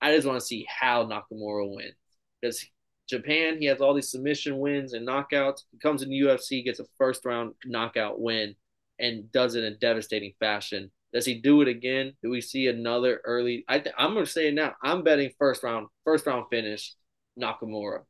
I 0.00 0.14
just 0.14 0.26
want 0.26 0.38
to 0.38 0.46
see 0.46 0.66
how 0.68 1.04
Nakamura 1.04 1.74
wins 1.74 1.94
because 2.40 2.64
Japan, 3.08 3.56
he 3.58 3.66
has 3.66 3.80
all 3.80 3.94
these 3.94 4.10
submission 4.10 4.58
wins 4.58 4.92
and 4.92 5.08
knockouts. 5.08 5.62
He 5.72 5.78
comes 5.78 6.02
in 6.02 6.10
the 6.10 6.20
UFC, 6.20 6.62
gets 6.62 6.80
a 6.80 6.84
first 6.98 7.24
round 7.24 7.54
knockout 7.64 8.20
win, 8.20 8.54
and 8.98 9.32
does 9.32 9.54
it 9.54 9.64
in 9.64 9.78
devastating 9.80 10.34
fashion. 10.38 10.90
Does 11.12 11.24
he 11.24 11.40
do 11.40 11.62
it 11.62 11.68
again? 11.68 12.12
Do 12.22 12.28
we 12.28 12.42
see 12.42 12.66
another 12.66 13.22
early? 13.24 13.64
I 13.66 13.78
th- 13.78 13.94
I'm 13.96 14.12
gonna 14.12 14.26
say 14.26 14.48
it 14.48 14.54
now. 14.54 14.74
I'm 14.82 15.02
betting 15.02 15.30
first 15.38 15.62
round, 15.62 15.86
first 16.04 16.26
round 16.26 16.46
finish, 16.50 16.94
Nakamura. 17.40 18.02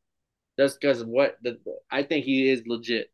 Just 0.59 0.81
because 0.81 1.05
what 1.05 1.37
the 1.43 1.59
I 1.91 2.03
think 2.03 2.25
he 2.25 2.51
is 2.51 2.65
legit. 2.67 3.13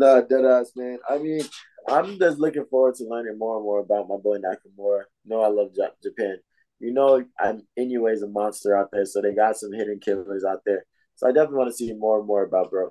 No, 0.00 0.24
dead 0.26 0.46
ass, 0.46 0.72
man. 0.76 0.98
I 1.06 1.18
mean, 1.18 1.42
I'm 1.86 2.18
just 2.18 2.38
looking 2.38 2.64
forward 2.70 2.94
to 2.94 3.04
learning 3.04 3.36
more 3.36 3.56
and 3.56 3.64
more 3.64 3.80
about 3.80 4.08
my 4.08 4.16
boy 4.16 4.38
Nakamura. 4.38 5.02
Know, 5.26 5.42
I 5.42 5.48
love 5.48 5.74
Japan. 6.02 6.38
You 6.78 6.94
know, 6.94 7.22
I'm 7.38 7.66
anyways 7.76 8.22
a 8.22 8.26
monster 8.26 8.74
out 8.74 8.88
there, 8.90 9.04
so 9.04 9.20
they 9.20 9.34
got 9.34 9.58
some 9.58 9.74
hidden 9.74 10.00
killers 10.00 10.42
out 10.42 10.62
there. 10.64 10.86
So 11.16 11.28
I 11.28 11.32
definitely 11.32 11.58
want 11.58 11.70
to 11.70 11.76
see 11.76 11.92
more 11.92 12.16
and 12.16 12.26
more 12.26 12.44
about 12.44 12.70
bro. 12.70 12.88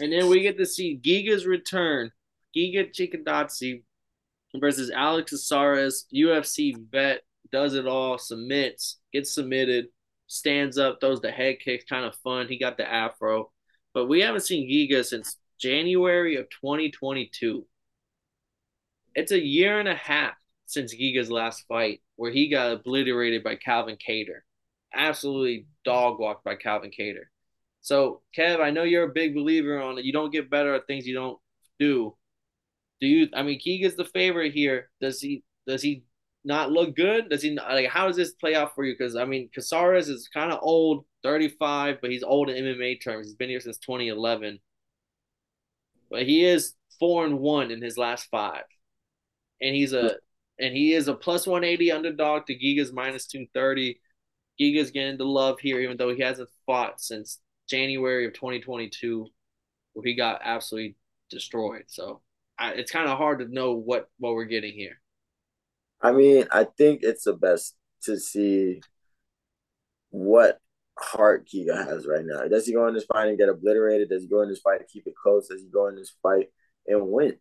And 0.00 0.12
then 0.12 0.28
we 0.28 0.40
get 0.40 0.58
to 0.58 0.66
see 0.66 0.98
Giga's 1.00 1.46
return. 1.46 2.10
Giga 2.56 2.92
Chikadze 2.92 3.84
versus 4.56 4.90
Alex 4.90 5.30
Caceres, 5.30 6.06
UFC 6.12 6.74
vet, 6.90 7.20
does 7.52 7.74
it 7.74 7.86
all, 7.86 8.18
submits, 8.18 8.98
gets 9.12 9.32
submitted, 9.32 9.86
stands 10.26 10.76
up, 10.76 10.98
throws 11.00 11.20
the 11.20 11.30
head 11.30 11.60
kicks, 11.60 11.84
kind 11.84 12.04
of 12.04 12.16
fun. 12.16 12.48
He 12.48 12.58
got 12.58 12.78
the 12.78 12.92
afro. 12.92 13.52
But 13.94 14.06
we 14.06 14.22
haven't 14.22 14.40
seen 14.40 14.68
Giga 14.68 15.04
since 15.04 15.36
January 15.62 16.36
of 16.36 16.50
2022. 16.50 17.64
It's 19.14 19.30
a 19.30 19.38
year 19.38 19.78
and 19.78 19.88
a 19.88 19.94
half 19.94 20.34
since 20.66 20.92
Giga's 20.92 21.30
last 21.30 21.64
fight, 21.68 22.00
where 22.16 22.32
he 22.32 22.48
got 22.48 22.72
obliterated 22.72 23.44
by 23.44 23.54
Calvin 23.54 23.96
Kattar. 23.96 24.40
Absolutely 24.92 25.66
dog 25.84 26.18
walked 26.18 26.44
by 26.44 26.56
Calvin 26.56 26.90
Kattar. 26.90 27.26
So, 27.80 28.22
Kev, 28.36 28.60
I 28.60 28.70
know 28.70 28.82
you're 28.82 29.08
a 29.08 29.12
big 29.12 29.34
believer 29.34 29.80
on 29.80 29.98
it. 29.98 30.04
You 30.04 30.12
don't 30.12 30.32
get 30.32 30.50
better 30.50 30.74
at 30.74 30.86
things 30.88 31.06
you 31.06 31.14
don't 31.14 31.38
do. 31.78 32.16
Do 33.00 33.06
you? 33.06 33.28
I 33.32 33.42
mean, 33.42 33.60
Giga's 33.60 33.94
the 33.94 34.04
favorite 34.04 34.52
here. 34.52 34.90
Does 35.00 35.20
he? 35.20 35.44
Does 35.66 35.82
he 35.82 36.04
not 36.44 36.72
look 36.72 36.96
good? 36.96 37.28
Does 37.28 37.42
he? 37.42 37.56
Like, 37.56 37.88
how 37.88 38.08
does 38.08 38.16
this 38.16 38.32
play 38.32 38.56
out 38.56 38.74
for 38.74 38.84
you? 38.84 38.94
Because 38.98 39.14
I 39.14 39.24
mean, 39.26 39.48
Caceres 39.54 40.08
is 40.08 40.28
kind 40.28 40.52
of 40.52 40.58
old, 40.62 41.04
35, 41.22 41.98
but 42.00 42.10
he's 42.10 42.24
old 42.24 42.50
in 42.50 42.64
MMA 42.64 43.02
terms. 43.02 43.26
He's 43.26 43.36
been 43.36 43.48
here 43.48 43.60
since 43.60 43.78
2011. 43.78 44.58
But 46.12 46.26
he 46.26 46.44
is 46.44 46.74
four 47.00 47.24
and 47.24 47.40
one 47.40 47.70
in 47.70 47.80
his 47.80 47.96
last 47.96 48.28
five, 48.30 48.64
and 49.62 49.74
he's 49.74 49.94
a 49.94 50.16
and 50.60 50.76
he 50.76 50.92
is 50.92 51.08
a 51.08 51.14
plus 51.14 51.46
180 51.46 51.90
underdog 51.90 52.46
to 52.46 52.54
Giga's 52.54 52.92
minus 52.92 53.26
230. 53.26 53.98
Giga's 54.60 54.90
getting 54.90 55.16
the 55.16 55.24
love 55.24 55.58
here, 55.58 55.80
even 55.80 55.96
though 55.96 56.14
he 56.14 56.22
hasn't 56.22 56.50
fought 56.66 57.00
since 57.00 57.40
January 57.66 58.26
of 58.26 58.34
2022, 58.34 59.26
where 59.94 60.04
he 60.04 60.14
got 60.14 60.42
absolutely 60.44 60.96
destroyed. 61.30 61.84
So 61.86 62.20
I, 62.58 62.72
it's 62.72 62.92
kind 62.92 63.08
of 63.08 63.16
hard 63.16 63.38
to 63.38 63.48
know 63.48 63.72
what 63.72 64.10
what 64.18 64.34
we're 64.34 64.44
getting 64.44 64.74
here. 64.74 65.00
I 66.02 66.12
mean, 66.12 66.46
I 66.50 66.64
think 66.64 67.00
it's 67.02 67.24
the 67.24 67.32
best 67.32 67.74
to 68.02 68.18
see 68.18 68.82
what 70.10 70.60
heart 70.98 71.48
Giga 71.48 71.86
has 71.86 72.06
right 72.06 72.24
now. 72.24 72.46
Does 72.48 72.66
he 72.66 72.72
go 72.72 72.86
in 72.86 72.94
this 72.94 73.04
fight 73.04 73.28
and 73.28 73.38
get 73.38 73.48
obliterated? 73.48 74.08
Does 74.08 74.22
he 74.22 74.28
go 74.28 74.42
in 74.42 74.48
this 74.48 74.60
fight 74.60 74.80
and 74.80 74.88
keep 74.88 75.06
it 75.06 75.14
close? 75.20 75.48
Does 75.48 75.62
he 75.62 75.68
go 75.68 75.88
in 75.88 75.96
this 75.96 76.14
fight 76.22 76.48
and 76.86 77.08
win? 77.08 77.36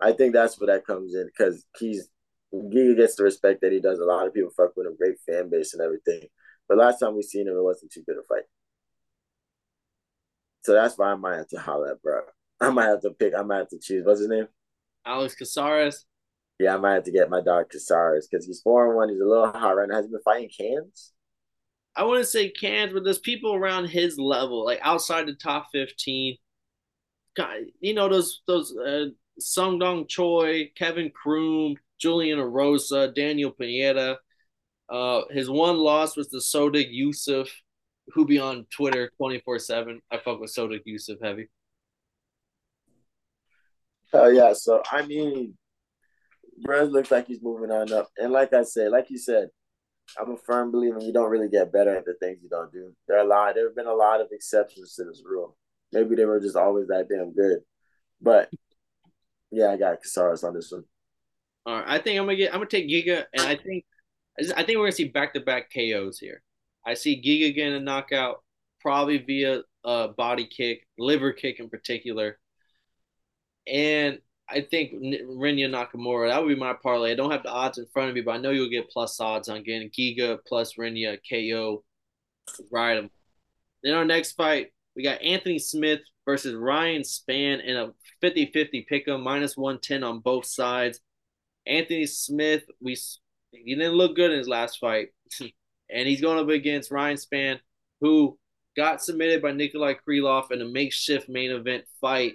I 0.00 0.12
think 0.12 0.32
that's 0.32 0.58
where 0.58 0.74
that 0.74 0.86
comes 0.86 1.14
in 1.14 1.26
because 1.26 1.64
he's 1.78 2.08
Giga 2.54 2.96
gets 2.96 3.16
the 3.16 3.24
respect 3.24 3.60
that 3.62 3.72
he 3.72 3.80
does. 3.80 3.98
A 3.98 4.04
lot 4.04 4.26
of 4.26 4.34
people 4.34 4.50
fuck 4.56 4.76
with 4.76 4.86
him, 4.86 4.96
great 4.96 5.16
fan 5.26 5.48
base 5.48 5.72
and 5.74 5.82
everything. 5.82 6.28
But 6.68 6.78
last 6.78 6.98
time 6.98 7.16
we 7.16 7.22
seen 7.22 7.46
him, 7.46 7.56
it 7.56 7.62
wasn't 7.62 7.92
too 7.92 8.02
good 8.06 8.16
a 8.16 8.22
fight. 8.28 8.44
So 10.64 10.74
that's 10.74 10.96
why 10.96 11.12
I 11.12 11.14
might 11.16 11.36
have 11.36 11.48
to 11.48 11.58
holler 11.58 11.92
at 11.92 12.02
bro. 12.02 12.20
I 12.60 12.70
might 12.70 12.86
have 12.86 13.00
to 13.02 13.10
pick. 13.10 13.34
I 13.36 13.42
might 13.42 13.58
have 13.58 13.68
to 13.70 13.78
choose. 13.78 14.04
What's 14.04 14.20
his 14.20 14.28
name? 14.28 14.46
Alex 15.04 15.34
Caceres. 15.34 16.04
Yeah, 16.58 16.74
I 16.74 16.78
might 16.78 16.94
have 16.94 17.04
to 17.04 17.12
get 17.12 17.30
my 17.30 17.40
dog 17.40 17.70
Caceres 17.70 18.28
because 18.30 18.46
he's 18.46 18.60
four 18.60 18.86
and 18.86 18.96
one. 18.96 19.08
He's 19.08 19.20
a 19.20 19.24
little 19.24 19.50
hot 19.50 19.76
right 19.76 19.88
now. 19.88 19.96
Has 19.96 20.06
he 20.06 20.12
been 20.12 20.20
fighting 20.24 20.50
cans? 20.56 21.12
I 21.94 22.04
wouldn't 22.04 22.28
say 22.28 22.48
cans, 22.48 22.92
but 22.92 23.04
there's 23.04 23.18
people 23.18 23.54
around 23.54 23.86
his 23.86 24.18
level, 24.18 24.64
like 24.64 24.80
outside 24.82 25.26
the 25.26 25.34
top 25.34 25.68
fifteen. 25.72 26.36
You 27.80 27.94
know 27.94 28.08
those 28.08 28.42
those 28.46 28.76
uh, 28.76 29.06
Sung 29.38 29.78
Dong 29.78 30.06
Choi, 30.06 30.70
Kevin 30.76 31.10
Croom, 31.10 31.76
Julian 31.98 32.38
Erosa, 32.38 33.14
Daniel 33.14 33.50
Pineda. 33.50 34.18
Uh, 34.88 35.22
his 35.30 35.48
one 35.48 35.78
loss 35.78 36.16
was 36.16 36.28
to 36.28 36.36
Sodiq 36.36 36.88
Yusuf, 36.90 37.48
who 38.08 38.26
be 38.26 38.38
on 38.38 38.66
Twitter 38.70 39.10
24 39.16 39.58
7. 39.58 40.00
I 40.10 40.18
fuck 40.18 40.40
with 40.40 40.54
Sodiq 40.54 40.82
Yusuf 40.84 41.18
heavy. 41.22 41.48
Oh, 44.12 44.28
yeah. 44.28 44.52
So, 44.52 44.82
I 44.90 45.06
mean, 45.06 45.56
Brez 46.66 46.90
looks 46.90 47.10
like 47.10 47.26
he's 47.26 47.42
moving 47.42 47.70
on 47.70 47.92
up. 47.92 48.10
And 48.18 48.32
like 48.32 48.52
I 48.52 48.64
said, 48.64 48.90
like 48.90 49.08
you 49.08 49.16
said, 49.16 49.48
I'm 50.20 50.32
a 50.32 50.36
firm 50.36 50.70
believer 50.70 51.00
you 51.00 51.12
don't 51.12 51.30
really 51.30 51.48
get 51.48 51.72
better 51.72 51.94
at 51.96 52.04
the 52.04 52.14
things 52.14 52.38
you 52.42 52.48
don't 52.48 52.72
do. 52.72 52.92
There 53.08 53.18
are 53.18 53.24
a 53.24 53.28
lot, 53.28 53.54
there 53.54 53.66
have 53.66 53.76
been 53.76 53.86
a 53.86 53.94
lot 53.94 54.20
of 54.20 54.28
exceptions 54.30 54.94
to 54.94 55.04
this 55.04 55.22
rule. 55.24 55.56
Maybe 55.92 56.14
they 56.14 56.24
were 56.24 56.40
just 56.40 56.56
always 56.56 56.88
that 56.88 57.08
damn 57.08 57.32
good. 57.34 57.60
But 58.20 58.50
yeah, 59.50 59.70
I 59.70 59.76
got 59.76 60.02
Caceres 60.02 60.44
on 60.44 60.54
this 60.54 60.72
one. 60.72 60.84
All 61.66 61.76
right. 61.76 61.84
I 61.86 61.98
think 61.98 62.18
I'm 62.18 62.26
gonna 62.26 62.36
get 62.36 62.52
I'm 62.52 62.60
gonna 62.60 62.70
take 62.70 62.88
Giga 62.88 63.24
and 63.32 63.42
I 63.42 63.56
think 63.56 63.84
I 64.56 64.62
think 64.62 64.78
we're 64.78 64.86
gonna 64.86 64.92
see 64.92 65.08
back 65.08 65.34
to 65.34 65.40
back 65.40 65.70
KOs 65.72 66.18
here. 66.18 66.42
I 66.84 66.94
see 66.94 67.22
Giga 67.22 67.54
getting 67.54 67.74
a 67.74 67.80
knockout, 67.80 68.42
probably 68.80 69.18
via 69.18 69.62
a 69.84 70.08
body 70.08 70.46
kick, 70.46 70.86
liver 70.98 71.32
kick 71.32 71.60
in 71.60 71.68
particular. 71.68 72.38
And 73.66 74.18
I 74.48 74.60
think 74.60 74.92
Rinya 74.92 75.68
Nakamura, 75.70 76.28
that 76.28 76.42
would 76.42 76.54
be 76.54 76.60
my 76.60 76.74
parlay. 76.74 77.12
I 77.12 77.14
don't 77.14 77.30
have 77.30 77.42
the 77.42 77.50
odds 77.50 77.78
in 77.78 77.86
front 77.92 78.10
of 78.10 78.14
me, 78.14 78.20
but 78.20 78.32
I 78.32 78.38
know 78.38 78.50
you'll 78.50 78.68
get 78.68 78.90
plus 78.90 79.18
odds 79.20 79.48
on 79.48 79.62
getting 79.62 79.90
Giga 79.90 80.38
plus 80.46 80.74
Rinya 80.74 81.18
KO. 81.28 81.84
Ride 82.70 82.98
him. 82.98 83.10
Then 83.82 83.94
our 83.94 84.04
next 84.04 84.32
fight, 84.32 84.72
we 84.94 85.02
got 85.02 85.22
Anthony 85.22 85.58
Smith 85.58 86.00
versus 86.24 86.54
Ryan 86.54 87.02
Spann 87.02 87.64
in 87.64 87.76
a 87.76 87.92
50 88.20 88.50
50 88.52 88.86
pick 88.88 89.08
'em, 89.08 89.22
minus 89.22 89.56
110 89.56 90.02
on 90.04 90.20
both 90.20 90.46
sides. 90.46 91.00
Anthony 91.66 92.06
Smith, 92.06 92.64
we 92.80 92.96
he 93.52 93.74
didn't 93.74 93.94
look 93.94 94.16
good 94.16 94.32
in 94.32 94.38
his 94.38 94.48
last 94.48 94.78
fight. 94.78 95.08
and 95.40 96.08
he's 96.08 96.20
going 96.20 96.38
up 96.38 96.48
against 96.48 96.90
Ryan 96.90 97.16
Spann, 97.16 97.60
who 98.00 98.38
got 98.76 99.02
submitted 99.02 99.42
by 99.42 99.52
Nikolai 99.52 99.94
Krylov 100.06 100.50
in 100.50 100.62
a 100.62 100.64
makeshift 100.64 101.28
main 101.28 101.50
event 101.50 101.84
fight 102.00 102.34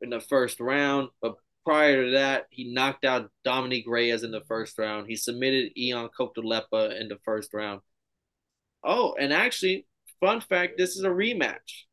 in 0.00 0.10
the 0.10 0.20
first 0.20 0.60
round. 0.60 1.10
But 1.20 1.36
prior 1.64 2.04
to 2.04 2.10
that, 2.12 2.46
he 2.50 2.72
knocked 2.72 3.04
out 3.04 3.30
Dominick 3.44 3.84
Reyes 3.86 4.22
in 4.22 4.30
the 4.30 4.42
first 4.42 4.78
round. 4.78 5.06
He 5.08 5.16
submitted 5.16 5.72
Ion 5.78 6.10
Cutelaba 6.18 7.00
in 7.00 7.08
the 7.08 7.18
first 7.24 7.54
round. 7.54 7.80
Oh, 8.82 9.14
and 9.18 9.32
actually, 9.32 9.86
fun 10.20 10.40
fact: 10.40 10.78
this 10.78 10.96
is 10.96 11.04
a 11.04 11.08
rematch 11.08 11.84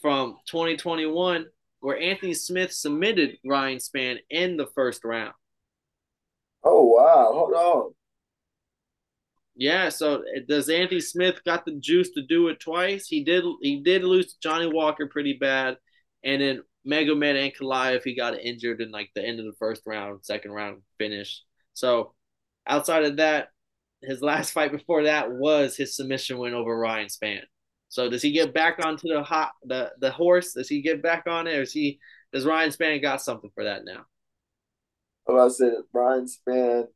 from 0.00 0.36
2021 0.50 1.46
where 1.80 1.98
Anthony 1.98 2.34
Smith 2.34 2.72
submitted 2.72 3.38
Ryan 3.44 3.78
Spann 3.78 4.18
in 4.30 4.56
the 4.56 4.66
first 4.74 5.04
round. 5.04 5.34
Oh 6.64 6.84
wow! 6.84 7.30
Hold 7.32 7.52
on. 7.52 7.94
Yeah, 9.54 9.88
so 9.88 10.22
eh, 10.34 10.40
does 10.48 10.68
Anthony 10.68 11.00
Smith 11.00 11.42
got 11.44 11.64
the 11.64 11.72
juice 11.72 12.10
to 12.10 12.22
do 12.22 12.48
it 12.48 12.60
twice? 12.60 13.08
He 13.08 13.24
did. 13.24 13.44
He 13.60 13.80
did 13.80 14.04
lose 14.04 14.32
to 14.32 14.40
Johnny 14.40 14.72
Walker 14.72 15.06
pretty 15.06 15.34
bad, 15.34 15.76
and 16.24 16.40
then 16.40 16.62
Magomed 16.86 17.52
Ankalaev 17.52 18.02
he 18.04 18.14
got 18.14 18.38
injured 18.38 18.80
in 18.80 18.90
like 18.90 19.10
the 19.14 19.24
end 19.24 19.40
of 19.40 19.46
the 19.46 19.56
first 19.58 19.82
round, 19.86 20.24
second 20.24 20.52
round 20.52 20.82
finish. 20.98 21.42
So 21.74 22.14
outside 22.66 23.04
of 23.04 23.16
that, 23.16 23.48
his 24.02 24.22
last 24.22 24.50
fight 24.54 24.72
before 24.72 25.04
that 25.04 25.30
was 25.30 25.76
his 25.76 25.96
submission 25.96 26.38
win 26.38 26.54
over 26.54 26.76
Ryan 26.76 27.08
Spann. 27.08 27.42
So 27.90 28.10
does 28.10 28.22
he 28.22 28.32
get 28.32 28.52
back 28.52 28.84
onto 28.84 29.08
the 29.08 29.22
hot 29.22 29.52
the 29.64 29.92
the 30.00 30.10
horse? 30.10 30.52
Does 30.52 30.68
he 30.68 30.82
get 30.82 31.02
back 31.02 31.24
on 31.26 31.46
it, 31.46 31.56
or 31.56 31.62
is 31.62 31.72
he 31.72 31.98
does 32.32 32.44
Ryan 32.44 32.70
Spann 32.70 33.00
got 33.00 33.22
something 33.22 33.50
for 33.54 33.64
that 33.64 33.84
now? 33.84 34.04
Well, 35.26 35.46
I 35.46 35.48
said 35.48 35.74
Ryan 35.92 36.26
Spann 36.26 36.88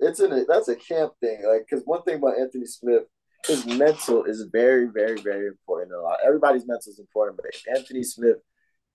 it's 0.00 0.20
in 0.20 0.32
a, 0.32 0.44
that's 0.44 0.68
a 0.68 0.76
camp 0.76 1.12
thing. 1.20 1.42
Like, 1.46 1.66
because 1.68 1.84
one 1.84 2.02
thing 2.02 2.16
about 2.16 2.38
Anthony 2.38 2.66
Smith, 2.66 3.04
his 3.46 3.66
mental 3.66 4.24
is 4.24 4.46
very, 4.52 4.86
very, 4.86 5.20
very 5.20 5.48
important. 5.48 5.92
A 5.92 6.00
lot. 6.00 6.18
Everybody's 6.24 6.66
mental 6.66 6.90
is 6.90 6.98
important, 6.98 7.36
but 7.36 7.76
Anthony 7.76 8.02
Smith 8.02 8.36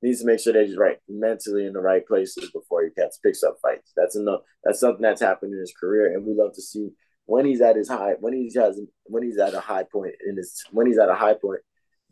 needs 0.04 0.20
to 0.20 0.26
make 0.26 0.40
sure 0.40 0.54
that 0.54 0.66
he's 0.66 0.78
right 0.78 0.98
mentally 1.08 1.66
in 1.66 1.74
the 1.74 1.80
right 1.80 2.06
places 2.06 2.52
before 2.52 2.84
he 2.84 2.90
gets 2.96 3.18
picks 3.18 3.44
up 3.44 3.58
fights. 3.62 3.92
That's 3.96 4.16
enough. 4.16 4.42
That's 4.64 4.80
something 4.80 5.02
that's 5.02 5.22
happened 5.22 5.54
in 5.54 5.60
his 5.60 5.74
career, 5.80 6.14
and 6.14 6.26
we 6.26 6.34
love 6.34 6.54
to 6.54 6.62
see 6.62 6.90
when 7.26 7.46
he's 7.46 7.62
at 7.62 7.78
his 7.78 7.90
high, 7.90 8.14
when 8.20 8.34
he 8.34 8.52
has, 8.56 8.80
when 9.06 9.24
he's 9.24 9.38
at 9.38 9.54
a 9.54 9.60
high 9.60 9.86
point 9.92 10.14
in 10.28 10.38
his, 10.38 10.64
when 10.72 10.88
he's 10.88 11.00
at 11.00 11.10
a 11.10 11.16
high 11.16 11.36
point, 11.36 11.62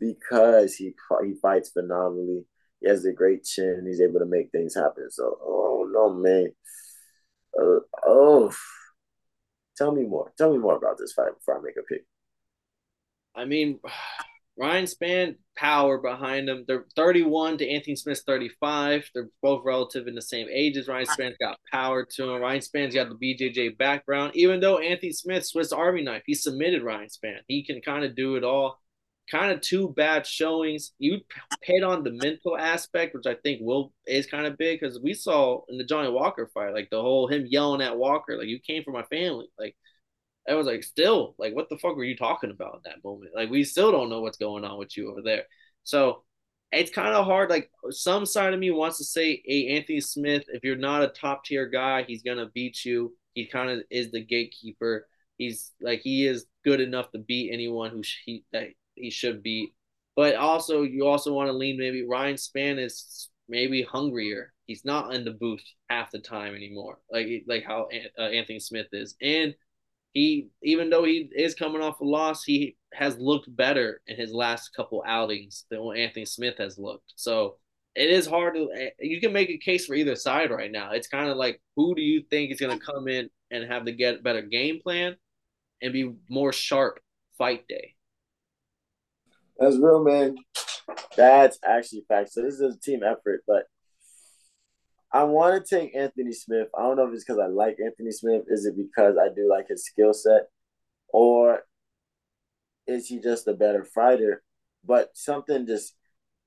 because 0.00 0.74
he 0.74 0.94
he 1.22 1.34
fights 1.40 1.70
phenomenally. 1.70 2.44
He 2.80 2.88
has 2.88 3.04
a 3.04 3.12
great 3.12 3.44
chin. 3.44 3.84
He's 3.86 4.00
able 4.00 4.18
to 4.18 4.26
make 4.26 4.50
things 4.50 4.74
happen. 4.74 5.08
So, 5.10 5.36
oh 5.40 5.88
no, 5.92 6.14
man. 6.14 6.48
Uh, 7.56 7.80
oh, 8.06 8.52
Tell 9.76 9.92
me 9.92 10.04
more. 10.04 10.32
Tell 10.36 10.52
me 10.52 10.58
more 10.58 10.76
about 10.76 10.98
this 10.98 11.12
fight 11.12 11.36
before 11.36 11.58
I 11.58 11.62
make 11.62 11.76
a 11.76 11.82
pick. 11.82 12.04
I 13.34 13.44
mean, 13.44 13.80
Ryan 14.58 14.84
Spann, 14.84 15.36
power 15.56 15.98
behind 15.98 16.48
him. 16.48 16.64
They're 16.66 16.84
31 16.94 17.58
to 17.58 17.68
Anthony 17.68 17.96
Smith's 17.96 18.22
35. 18.22 19.10
They're 19.14 19.30
both 19.40 19.64
relative 19.64 20.06
in 20.06 20.14
the 20.14 20.22
same 20.22 20.46
ages. 20.50 20.88
Ryan 20.88 21.06
ah. 21.08 21.12
Spann's 21.12 21.36
got 21.40 21.58
power 21.70 22.04
to 22.04 22.30
him. 22.30 22.40
Ryan 22.42 22.60
Spann's 22.60 22.94
got 22.94 23.08
the 23.08 23.14
BJJ 23.16 23.78
background. 23.78 24.32
Even 24.36 24.60
though 24.60 24.78
Anthony 24.78 25.12
Smith, 25.12 25.46
Swiss 25.46 25.72
Army 25.72 26.02
knife, 26.02 26.22
he 26.26 26.34
submitted 26.34 26.82
Ryan 26.82 27.08
Spann. 27.08 27.38
He 27.48 27.64
can 27.64 27.80
kind 27.80 28.04
of 28.04 28.14
do 28.14 28.36
it 28.36 28.44
all. 28.44 28.78
kind 29.30 29.52
of 29.52 29.60
two 29.62 29.88
bad 29.96 30.26
showings. 30.26 30.92
You 30.98 31.20
hit 31.62 31.82
on 31.82 32.04
the 32.04 32.10
mental 32.12 32.56
aspect, 32.58 33.14
which 33.14 33.26
I 33.26 33.34
think 33.36 33.60
will 33.62 33.92
is 34.06 34.26
kind 34.26 34.46
of 34.46 34.58
big 34.58 34.80
because 34.80 35.00
we 35.00 35.14
saw 35.14 35.62
in 35.68 35.78
the 35.78 35.84
Johnny 35.84 36.10
Walker 36.10 36.50
fight, 36.52 36.74
like 36.74 36.90
the 36.90 37.00
whole 37.00 37.26
him 37.28 37.46
yelling 37.46 37.80
at 37.82 37.96
Walker, 37.96 38.36
like 38.36 38.48
you 38.48 38.58
came 38.60 38.84
for 38.84 38.92
my 38.92 39.04
family, 39.04 39.48
like. 39.58 39.76
I 40.48 40.54
was 40.54 40.66
like, 40.66 40.82
still, 40.82 41.34
like, 41.38 41.54
what 41.54 41.68
the 41.68 41.78
fuck 41.78 41.96
were 41.96 42.04
you 42.04 42.16
talking 42.16 42.50
about 42.50 42.82
that 42.84 43.04
moment? 43.04 43.32
Like, 43.34 43.50
we 43.50 43.64
still 43.64 43.92
don't 43.92 44.10
know 44.10 44.20
what's 44.20 44.38
going 44.38 44.64
on 44.64 44.78
with 44.78 44.96
you 44.96 45.10
over 45.10 45.22
there. 45.22 45.44
So 45.84 46.24
it's 46.72 46.90
kind 46.90 47.14
of 47.14 47.26
hard. 47.26 47.50
Like, 47.50 47.70
some 47.90 48.26
side 48.26 48.52
of 48.52 48.60
me 48.60 48.70
wants 48.70 48.98
to 48.98 49.04
say, 49.04 49.42
hey, 49.44 49.76
Anthony 49.76 50.00
Smith, 50.00 50.44
if 50.48 50.64
you're 50.64 50.76
not 50.76 51.02
a 51.02 51.08
top 51.08 51.44
tier 51.44 51.66
guy, 51.66 52.02
he's 52.02 52.22
gonna 52.22 52.50
beat 52.54 52.84
you. 52.84 53.14
He 53.34 53.46
kind 53.46 53.70
of 53.70 53.82
is 53.90 54.10
the 54.10 54.24
gatekeeper. 54.24 55.06
He's 55.38 55.72
like 55.80 56.00
he 56.00 56.26
is 56.26 56.46
good 56.64 56.80
enough 56.80 57.10
to 57.12 57.18
beat 57.18 57.50
anyone 57.52 57.90
who 57.90 58.02
he 58.24 58.44
that 58.52 58.68
he 58.94 59.10
should 59.10 59.42
beat. 59.42 59.74
But 60.14 60.36
also, 60.36 60.82
you 60.82 61.06
also 61.06 61.32
want 61.32 61.48
to 61.48 61.52
lean 61.52 61.78
maybe 61.78 62.06
Ryan 62.06 62.36
Spann 62.36 62.78
is 62.78 63.30
maybe 63.48 63.82
hungrier. 63.82 64.52
He's 64.66 64.84
not 64.84 65.14
in 65.14 65.24
the 65.24 65.30
booth 65.30 65.62
half 65.88 66.10
the 66.10 66.20
time 66.20 66.54
anymore, 66.54 66.98
like 67.10 67.44
like 67.46 67.64
how 67.64 67.88
uh, 68.18 68.22
Anthony 68.22 68.60
Smith 68.60 68.88
is. 68.92 69.16
And 69.22 69.54
he, 70.12 70.48
even 70.62 70.90
though 70.90 71.04
he 71.04 71.30
is 71.34 71.54
coming 71.54 71.82
off 71.82 72.00
a 72.00 72.04
loss, 72.04 72.44
he 72.44 72.76
has 72.92 73.18
looked 73.18 73.54
better 73.56 74.00
in 74.06 74.16
his 74.16 74.32
last 74.32 74.70
couple 74.76 75.02
outings 75.06 75.64
than 75.70 75.82
what 75.82 75.96
Anthony 75.96 76.26
Smith 76.26 76.58
has 76.58 76.78
looked. 76.78 77.14
So 77.16 77.56
it 77.94 78.10
is 78.10 78.26
hard 78.26 78.54
to. 78.54 78.70
Eh, 78.74 78.90
you 79.00 79.20
can 79.20 79.32
make 79.32 79.50
a 79.50 79.58
case 79.58 79.86
for 79.86 79.94
either 79.94 80.16
side 80.16 80.50
right 80.50 80.70
now. 80.70 80.92
It's 80.92 81.08
kind 81.08 81.30
of 81.30 81.36
like 81.36 81.60
who 81.76 81.94
do 81.94 82.02
you 82.02 82.22
think 82.30 82.50
is 82.50 82.60
going 82.60 82.78
to 82.78 82.84
come 82.84 83.08
in 83.08 83.30
and 83.50 83.70
have 83.70 83.84
the 83.84 83.92
get 83.92 84.22
better 84.22 84.42
game 84.42 84.80
plan 84.82 85.16
and 85.80 85.92
be 85.92 86.12
more 86.28 86.52
sharp 86.52 87.00
fight 87.36 87.66
day. 87.68 87.94
That's 89.58 89.76
real, 89.76 90.02
man. 90.02 90.36
That's 91.16 91.58
actually 91.64 92.04
fact. 92.08 92.32
So 92.32 92.42
this 92.42 92.54
is 92.54 92.76
a 92.76 92.80
team 92.80 93.02
effort, 93.02 93.44
but 93.46 93.64
I 95.12 95.24
want 95.24 95.64
to 95.64 95.76
take 95.76 95.94
Anthony 95.94 96.32
Smith. 96.32 96.68
I 96.76 96.82
don't 96.82 96.96
know 96.96 97.06
if 97.06 97.14
it's 97.14 97.24
because 97.24 97.40
I 97.40 97.46
like 97.46 97.76
Anthony 97.84 98.10
Smith. 98.10 98.44
Is 98.48 98.64
it 98.64 98.76
because 98.76 99.16
I 99.20 99.28
do 99.34 99.48
like 99.48 99.68
his 99.68 99.84
skill 99.84 100.14
set, 100.14 100.46
or 101.08 101.60
is 102.86 103.06
he 103.06 103.20
just 103.20 103.46
a 103.46 103.52
better 103.52 103.84
fighter? 103.84 104.42
But 104.84 105.10
something 105.14 105.66
just 105.66 105.94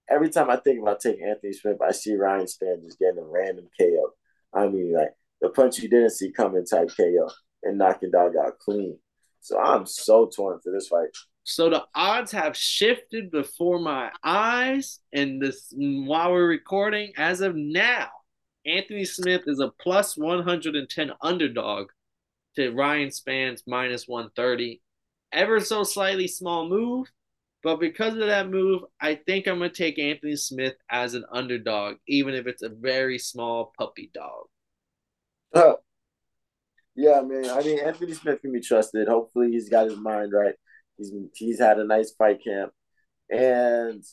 every 0.09 0.29
time 0.29 0.49
I 0.49 0.57
think 0.57 0.81
about 0.81 0.99
taking 0.99 1.27
Anthony 1.27 1.53
Smith, 1.53 1.77
I 1.81 1.91
see 1.91 2.15
Ryan 2.15 2.45
Spann 2.45 2.83
just 2.83 2.99
getting 2.99 3.19
a 3.19 3.25
random 3.25 3.67
KO. 3.79 4.13
I 4.53 4.67
mean, 4.67 4.93
like 4.93 5.13
the 5.41 5.49
punch 5.49 5.79
you 5.79 5.89
didn't 5.89 6.11
see 6.11 6.31
coming 6.31 6.65
type 6.65 6.89
KO 6.95 7.29
and 7.63 7.77
knocking 7.77 8.11
dog 8.11 8.33
out 8.35 8.59
clean. 8.59 8.97
So 9.41 9.59
I'm 9.59 9.85
so 9.85 10.29
torn 10.35 10.59
for 10.63 10.71
this 10.71 10.87
fight. 10.87 11.09
So 11.43 11.69
the 11.69 11.83
odds 11.93 12.31
have 12.31 12.57
shifted 12.57 13.29
before 13.29 13.77
my 13.77 14.09
eyes, 14.23 14.99
and 15.13 15.39
this 15.39 15.71
while 15.75 16.31
we're 16.31 16.47
recording, 16.47 17.13
as 17.17 17.41
of 17.41 17.55
now, 17.55 18.09
Anthony 18.65 19.05
Smith 19.05 19.43
is 19.47 19.59
a 19.59 19.69
plus 19.69 20.17
110 20.17 21.11
underdog 21.21 21.87
to 22.55 22.71
Ryan 22.71 23.11
Spann's 23.11 23.63
minus 23.67 24.07
130. 24.07 24.81
Ever 25.31 25.59
so 25.59 25.83
slightly 25.83 26.27
small 26.27 26.67
move, 26.67 27.07
but 27.61 27.79
because 27.79 28.13
of 28.13 28.27
that 28.27 28.49
move, 28.49 28.83
I 29.01 29.15
think 29.15 29.47
I'm 29.47 29.59
gonna 29.59 29.69
take 29.69 29.99
Anthony 29.99 30.35
Smith 30.35 30.75
as 30.89 31.13
an 31.13 31.25
underdog, 31.31 31.97
even 32.07 32.33
if 32.33 32.47
it's 32.47 32.63
a 32.63 32.69
very 32.69 33.19
small 33.19 33.73
puppy 33.77 34.11
dog. 34.13 34.45
Uh, 35.53 35.73
yeah, 36.95 37.21
man. 37.21 37.49
I 37.49 37.61
mean, 37.61 37.79
Anthony 37.79 38.13
Smith 38.13 38.41
can 38.41 38.51
be 38.51 38.61
trusted. 38.61 39.07
Hopefully, 39.07 39.51
he's 39.51 39.69
got 39.69 39.87
his 39.87 39.97
mind 39.97 40.31
right. 40.31 40.55
He's 40.97 41.11
he's 41.33 41.59
had 41.59 41.79
a 41.79 41.85
nice 41.85 42.11
fight 42.11 42.43
camp, 42.43 42.71
and 43.29 44.03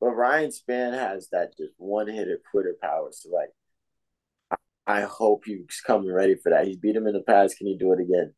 but 0.00 0.10
Ryan 0.10 0.50
Spann 0.50 0.92
has 0.92 1.28
that 1.30 1.56
just 1.56 1.72
one 1.78 2.06
hitter 2.06 2.40
quitter 2.50 2.76
power. 2.80 3.08
So 3.10 3.30
like, 3.30 3.50
I 4.88 5.02
hope 5.02 5.44
he's 5.44 5.82
coming 5.86 6.10
ready 6.10 6.34
for 6.34 6.50
that. 6.50 6.66
He's 6.66 6.78
beat 6.78 6.96
him 6.96 7.06
in 7.06 7.12
the 7.12 7.20
past. 7.20 7.58
Can 7.58 7.66
he 7.66 7.76
do 7.76 7.92
it 7.92 8.00
again? 8.00 8.32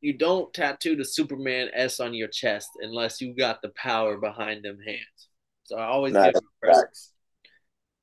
You 0.00 0.18
don't 0.18 0.52
tattoo 0.52 0.96
the 0.96 1.04
Superman 1.04 1.68
S 1.72 2.00
on 2.00 2.12
your 2.12 2.26
chest 2.26 2.70
unless 2.80 3.20
you 3.20 3.34
got 3.34 3.62
the 3.62 3.70
power 3.76 4.18
behind 4.18 4.64
them 4.64 4.78
hands. 4.84 5.28
So 5.62 5.76
I 5.76 5.86
always 5.86 6.12
Not 6.12 6.34
give 6.34 6.42
facts. 6.66 7.12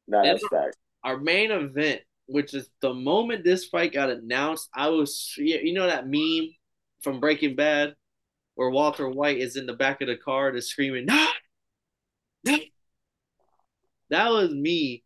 Not 0.07 0.25
uh, 0.25 0.38
facts. 0.49 0.77
Our 1.03 1.19
main 1.19 1.51
event 1.51 2.01
which 2.29 2.53
is 2.53 2.69
the 2.81 2.93
moment 2.93 3.43
this 3.43 3.65
fight 3.65 3.91
got 3.91 4.12
announced, 4.12 4.69
I 4.73 4.89
was 4.89 5.33
you 5.38 5.73
know 5.73 5.88
that 5.88 6.07
meme 6.07 6.49
from 7.01 7.19
Breaking 7.19 7.55
Bad 7.55 7.95
where 8.55 8.69
Walter 8.69 9.09
White 9.09 9.39
is 9.39 9.55
in 9.55 9.65
the 9.65 9.73
back 9.73 10.01
of 10.01 10.07
the 10.07 10.15
car 10.15 10.51
just 10.51 10.69
screaming, 10.69 11.05
no. 11.05 11.27
That 14.09 14.29
was 14.29 14.51
me 14.51 15.03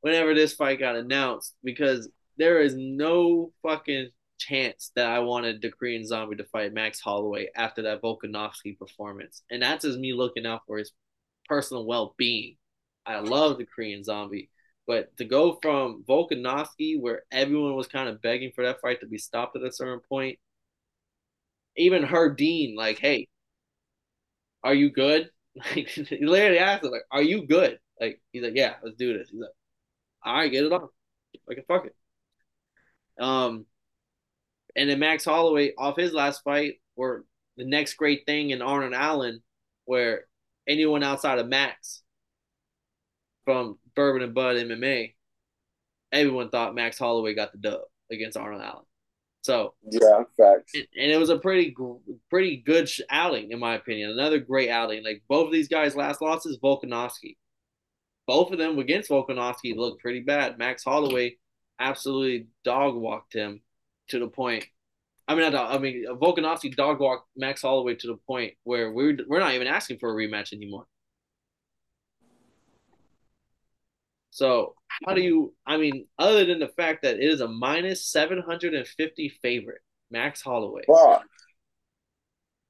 whenever 0.00 0.34
this 0.34 0.54
fight 0.54 0.78
got 0.78 0.96
announced 0.96 1.54
because 1.62 2.08
there 2.38 2.60
is 2.60 2.74
no 2.76 3.52
fucking 3.62 4.10
chance 4.38 4.92
that 4.96 5.06
I 5.08 5.20
wanted 5.20 5.62
the 5.62 5.70
Korean 5.70 6.06
Zombie 6.06 6.36
to 6.36 6.44
fight 6.44 6.72
Max 6.74 7.00
Holloway 7.00 7.48
after 7.56 7.82
that 7.82 8.02
Volkanovski 8.02 8.78
performance, 8.78 9.42
and 9.50 9.62
that's 9.62 9.84
just 9.84 9.98
me 9.98 10.12
looking 10.12 10.46
out 10.46 10.62
for 10.66 10.78
his 10.78 10.92
personal 11.48 11.86
well 11.86 12.14
being. 12.18 12.56
I 13.06 13.20
love 13.20 13.58
the 13.58 13.66
Korean 13.66 14.04
Zombie. 14.04 14.50
But 14.86 15.16
to 15.16 15.24
go 15.24 15.58
from 15.62 16.04
Volkanovski, 16.08 17.00
where 17.00 17.22
everyone 17.32 17.74
was 17.74 17.88
kind 17.88 18.08
of 18.08 18.22
begging 18.22 18.52
for 18.54 18.64
that 18.64 18.80
fight 18.80 19.00
to 19.00 19.06
be 19.06 19.18
stopped 19.18 19.56
at 19.56 19.62
a 19.64 19.72
certain 19.72 20.00
point, 20.08 20.38
even 21.76 22.02
Herb 22.04 22.36
Dean, 22.36 22.76
like, 22.76 22.98
hey, 22.98 23.28
are 24.62 24.74
you 24.74 24.90
good? 24.90 25.30
Like, 25.74 25.88
he 25.88 26.26
literally 26.26 26.58
asked 26.58 26.84
him, 26.84 26.90
like, 26.90 27.06
are 27.10 27.22
you 27.22 27.46
good? 27.46 27.78
Like, 27.98 28.20
he's 28.30 28.42
like, 28.42 28.52
yeah, 28.54 28.74
let's 28.82 28.96
do 28.98 29.16
this. 29.16 29.30
He's 29.30 29.40
like, 29.40 29.48
all 30.22 30.34
right, 30.36 30.52
get 30.52 30.64
it 30.66 30.72
on. 30.72 30.88
Like, 31.48 31.64
fuck 31.66 31.86
it. 31.86 31.96
Um, 33.18 33.66
and 34.74 34.90
then 34.90 34.98
Max 34.98 35.24
Holloway 35.24 35.72
off 35.76 35.96
his 35.96 36.12
last 36.12 36.42
fight, 36.42 36.74
or 36.96 37.24
the 37.56 37.64
next 37.64 37.94
great 37.94 38.26
thing 38.26 38.50
in 38.50 38.62
Arnold 38.62 38.92
Allen, 38.92 39.42
where 39.84 40.26
anyone 40.68 41.02
outside 41.02 41.38
of 41.38 41.48
Max 41.48 42.02
from 43.44 43.78
Bourbon 43.94 44.22
and 44.22 44.34
Bud 44.34 44.56
MMA, 44.56 45.14
everyone 46.12 46.50
thought 46.50 46.74
Max 46.74 46.98
Holloway 46.98 47.34
got 47.34 47.52
the 47.52 47.58
dub 47.58 47.80
against 48.10 48.36
Arnold 48.36 48.62
Allen. 48.62 48.84
So 49.42 49.74
yeah, 49.88 50.24
facts. 50.36 50.72
And, 50.74 50.88
and 51.00 51.12
it 51.12 51.18
was 51.18 51.30
a 51.30 51.38
pretty 51.38 51.74
pretty 52.28 52.56
good 52.56 52.90
outing 53.08 53.52
in 53.52 53.60
my 53.60 53.76
opinion. 53.76 54.10
Another 54.10 54.40
great 54.40 54.70
outing. 54.70 55.04
Like 55.04 55.22
both 55.28 55.46
of 55.46 55.52
these 55.52 55.68
guys' 55.68 55.94
last 55.94 56.20
losses, 56.20 56.58
Volkanovski. 56.58 57.36
Both 58.26 58.50
of 58.50 58.58
them 58.58 58.76
against 58.80 59.08
Volkanovski 59.08 59.76
looked 59.76 60.02
pretty 60.02 60.20
bad. 60.20 60.58
Max 60.58 60.82
Holloway 60.82 61.36
absolutely 61.78 62.48
dog 62.64 62.94
walked 62.94 63.34
him 63.34 63.60
to 64.08 64.18
the 64.18 64.28
point. 64.28 64.64
I 65.28 65.34
mean, 65.34 65.54
I 65.54 65.78
mean, 65.78 66.06
Volkanovski 66.08 66.74
dog 66.74 67.00
walked 67.00 67.28
Max 67.36 67.62
Holloway 67.62 67.96
to 67.96 68.06
the 68.06 68.16
point 68.26 68.54
where 68.62 68.92
we're 68.92 69.18
we're 69.26 69.40
not 69.40 69.54
even 69.54 69.66
asking 69.66 69.98
for 69.98 70.10
a 70.10 70.14
rematch 70.14 70.52
anymore. 70.52 70.86
So 74.30 74.74
how 75.04 75.14
do 75.14 75.22
you? 75.22 75.54
I 75.66 75.78
mean, 75.78 76.06
other 76.18 76.44
than 76.44 76.60
the 76.60 76.68
fact 76.68 77.02
that 77.02 77.16
it 77.16 77.24
is 77.24 77.40
a 77.40 77.48
minus 77.48 78.06
seven 78.06 78.40
hundred 78.40 78.74
and 78.74 78.86
fifty 78.86 79.28
favorite, 79.28 79.80
Max 80.10 80.42
Holloway. 80.42 80.82
Wow. 80.86 81.22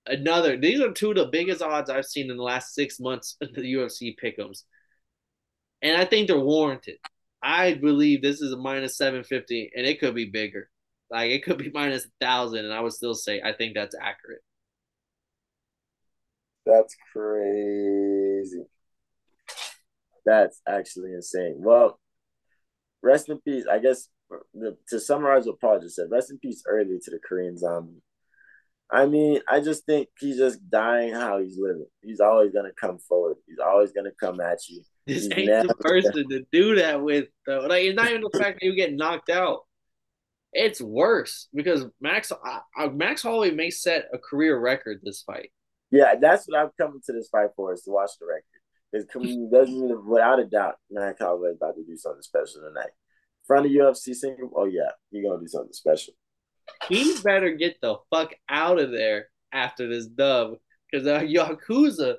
Another. 0.06 0.56
These 0.56 0.80
are 0.80 0.92
two 0.92 1.10
of 1.10 1.16
the 1.16 1.26
biggest 1.26 1.60
odds 1.60 1.90
I've 1.90 2.06
seen 2.06 2.30
in 2.30 2.36
the 2.36 2.42
last 2.42 2.74
six 2.74 3.00
months 3.00 3.36
of 3.42 3.52
the 3.52 3.74
UFC 3.74 4.14
pickums, 4.22 4.62
and 5.82 6.00
I 6.00 6.04
think 6.04 6.28
they're 6.28 6.38
warranted. 6.38 6.98
I 7.42 7.74
believe 7.74 8.22
this 8.22 8.40
is 8.40 8.52
a 8.52 8.56
minus 8.56 8.96
seven 8.96 9.24
fifty, 9.24 9.70
and 9.74 9.86
it 9.86 10.00
could 10.00 10.14
be 10.14 10.26
bigger. 10.26 10.68
Like 11.10 11.30
it 11.30 11.44
could 11.44 11.58
be 11.58 11.70
minus 11.74 12.06
a 12.06 12.24
thousand, 12.24 12.64
and 12.64 12.72
I 12.72 12.80
would 12.80 12.92
still 12.92 13.14
say 13.14 13.40
I 13.40 13.52
think 13.52 13.74
that's 13.74 13.94
accurate. 14.00 14.42
That's 16.64 16.96
crazy. 17.12 18.64
That's 20.24 20.60
actually 20.68 21.12
insane. 21.12 21.56
Well, 21.58 22.00
rest 23.02 23.28
in 23.28 23.40
peace. 23.40 23.64
I 23.70 23.78
guess 23.78 24.08
to 24.88 24.98
summarize 24.98 25.46
what 25.46 25.60
Paul 25.60 25.78
just 25.78 25.94
said, 25.94 26.10
rest 26.10 26.32
in 26.32 26.38
peace 26.38 26.64
early 26.66 26.98
to 27.00 27.10
the 27.10 27.20
Korean 27.20 27.56
zombie. 27.56 28.02
I 28.90 29.06
mean, 29.06 29.40
I 29.48 29.60
just 29.60 29.84
think 29.84 30.08
he's 30.18 30.38
just 30.38 30.68
dying 30.70 31.12
how 31.12 31.40
he's 31.40 31.58
living. 31.58 31.86
He's 32.02 32.20
always 32.20 32.52
gonna 32.52 32.72
come 32.80 32.98
forward. 32.98 33.36
He's 33.46 33.58
always 33.58 33.92
gonna 33.92 34.12
come 34.18 34.40
at 34.40 34.58
you. 34.68 34.82
This 35.14 35.28
ain't 35.32 35.68
the 35.68 35.74
person 35.78 36.26
gonna... 36.28 36.42
do 36.50 36.74
that 36.76 37.00
with 37.00 37.28
though. 37.46 37.66
Like 37.68 37.84
it's 37.84 37.94
not 37.94 38.08
even 38.08 38.22
the 38.22 38.38
fact 38.38 38.58
that 38.60 38.66
you 38.66 38.74
get 38.74 38.92
knocked 38.92 39.30
out. 39.30 39.60
It's 40.52 40.80
worse 40.80 41.48
because 41.54 41.84
Max 42.00 42.32
uh, 42.32 42.88
Max 42.88 43.22
Holloway 43.22 43.52
may 43.52 43.70
set 43.70 44.08
a 44.12 44.18
career 44.18 44.58
record 44.58 45.00
this 45.04 45.22
fight. 45.22 45.50
Yeah, 45.92 46.16
that's 46.20 46.46
what 46.46 46.58
I'm 46.58 46.70
coming 46.80 47.00
to 47.06 47.12
this 47.12 47.28
fight 47.28 47.50
for 47.54 47.72
is 47.72 47.82
to 47.82 47.90
watch 47.90 48.10
the 48.18 48.26
record. 48.26 48.42
Because 48.92 49.36
doesn't 49.52 50.06
without 50.06 50.40
a 50.40 50.44
doubt, 50.44 50.74
Max 50.90 51.20
Holloway 51.20 51.50
is 51.50 51.56
about 51.56 51.76
to 51.76 51.84
do 51.84 51.96
something 51.96 52.22
special 52.22 52.62
tonight. 52.62 52.90
Front 53.46 53.66
of 53.66 53.72
UFC 53.72 54.12
single, 54.14 54.50
oh 54.56 54.64
yeah, 54.64 54.90
he's 55.10 55.24
gonna 55.24 55.38
do 55.38 55.46
something 55.46 55.72
special. 55.72 56.14
He 56.88 57.16
better 57.22 57.52
get 57.52 57.80
the 57.80 57.96
fuck 58.10 58.34
out 58.48 58.80
of 58.80 58.90
there 58.90 59.28
after 59.52 59.88
this 59.88 60.06
dub, 60.06 60.54
because 60.90 61.06
uh, 61.06 61.20
Yakuza, 61.20 62.16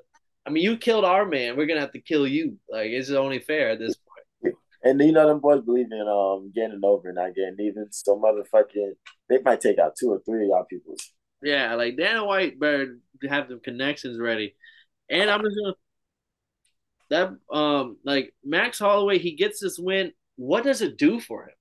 I 0.48 0.50
mean, 0.50 0.64
you 0.64 0.78
killed 0.78 1.04
our 1.04 1.26
man. 1.26 1.58
We're 1.58 1.66
gonna 1.66 1.82
have 1.82 1.92
to 1.92 2.00
kill 2.00 2.26
you. 2.26 2.58
Like 2.70 2.88
it's 2.88 3.12
only 3.12 3.40
fair 3.40 3.72
at 3.72 3.80
this 3.80 3.96
point. 3.96 4.56
And 4.84 5.02
you 5.02 5.12
know 5.12 5.28
them 5.28 5.40
boys 5.40 5.62
believe 5.62 5.92
in 5.92 6.08
um 6.08 6.52
getting 6.56 6.80
over 6.84 7.10
and 7.10 7.18
not 7.18 7.36
getting 7.36 7.58
even. 7.60 7.88
So 7.92 8.18
motherfucking 8.18 8.94
they 9.30 9.40
might 9.40 9.60
take 9.60 9.78
out 9.78 9.96
two 10.00 10.10
or 10.10 10.22
three 10.26 10.44
of 10.44 10.50
y'all 10.50 10.64
people. 10.64 10.96
Yeah, 11.44 11.76
like 11.76 11.98
Dana 11.98 12.24
White 12.26 12.60
better 12.60 12.98
have 13.30 13.50
them 13.50 13.60
connections 13.60 14.18
ready. 14.20 14.56
And 15.10 15.30
I'm 15.30 15.42
just 15.42 15.58
gonna 15.62 15.76
that 17.10 17.56
um 17.56 17.98
like 18.06 18.34
Max 18.44 18.80
Holloway, 18.80 19.18
he 19.18 19.36
gets 19.36 19.60
this 19.60 19.78
win. 19.78 20.14
What 20.38 20.64
does 20.64 20.82
it 20.82 20.98
do 20.98 21.20
for 21.20 21.44
him? 21.44 21.56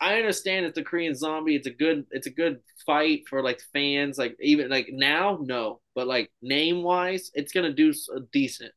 I 0.00 0.16
understand 0.16 0.66
it's 0.66 0.74
the 0.74 0.82
Korean 0.82 1.14
Zombie. 1.14 1.56
It's 1.56 1.66
a 1.66 1.72
good 1.72 2.06
it's 2.10 2.26
a 2.26 2.32
good 2.32 2.58
fight 2.86 3.22
for 3.28 3.42
like 3.42 3.60
fans. 3.72 4.18
Like 4.18 4.36
even 4.40 4.68
like 4.68 4.88
now, 4.90 5.38
no, 5.40 5.80
but 5.98 6.06
like 6.06 6.30
name 6.42 6.84
wise, 6.84 7.32
it's 7.34 7.50
gonna 7.50 7.72
do 7.72 7.92
decent. 8.32 8.70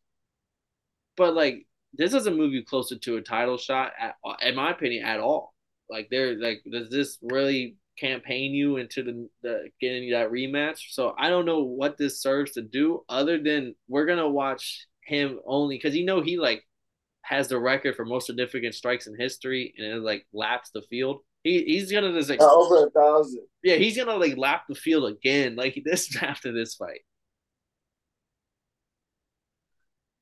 But 1.15 1.35
like 1.35 1.67
this 1.93 2.13
doesn't 2.13 2.35
move 2.35 2.51
you 2.51 2.65
closer 2.65 2.97
to 2.97 3.17
a 3.17 3.21
title 3.21 3.59
shot, 3.59 3.91
at, 3.99 4.15
in 4.41 4.55
my 4.55 4.71
opinion, 4.71 5.05
at 5.05 5.19
all. 5.19 5.53
Like 5.87 6.07
there, 6.09 6.35
like 6.35 6.63
does 6.71 6.89
this 6.89 7.19
really 7.21 7.75
campaign 7.99 8.55
you 8.55 8.77
into 8.77 9.03
the, 9.03 9.29
the 9.43 9.69
getting 9.79 10.09
that 10.09 10.31
rematch? 10.31 10.79
So 10.89 11.13
I 11.15 11.29
don't 11.29 11.45
know 11.45 11.61
what 11.61 11.95
this 11.95 12.23
serves 12.23 12.53
to 12.53 12.63
do, 12.63 13.03
other 13.07 13.37
than 13.37 13.75
we're 13.87 14.07
gonna 14.07 14.27
watch 14.27 14.87
him 15.05 15.41
only 15.45 15.75
because 15.75 15.95
you 15.95 16.05
know 16.05 16.21
he 16.21 16.39
like 16.39 16.63
has 17.21 17.49
the 17.49 17.59
record 17.59 17.95
for 17.95 18.03
most 18.03 18.25
significant 18.25 18.73
strikes 18.73 19.05
in 19.05 19.15
history 19.15 19.75
and 19.77 19.85
it 19.85 20.01
like 20.01 20.25
laps 20.33 20.71
the 20.71 20.81
field. 20.89 21.19
He 21.43 21.65
he's 21.65 21.91
gonna 21.91 22.13
just 22.13 22.31
like, 22.31 22.41
uh, 22.41 22.51
over 22.51 22.87
a 22.87 22.89
thousand. 22.89 23.43
Yeah, 23.63 23.75
he's 23.75 23.95
gonna 23.95 24.15
like 24.15 24.37
lap 24.37 24.63
the 24.67 24.75
field 24.75 25.11
again, 25.11 25.55
like 25.55 25.79
this 25.85 26.15
after 26.21 26.51
this 26.51 26.73
fight. 26.73 27.01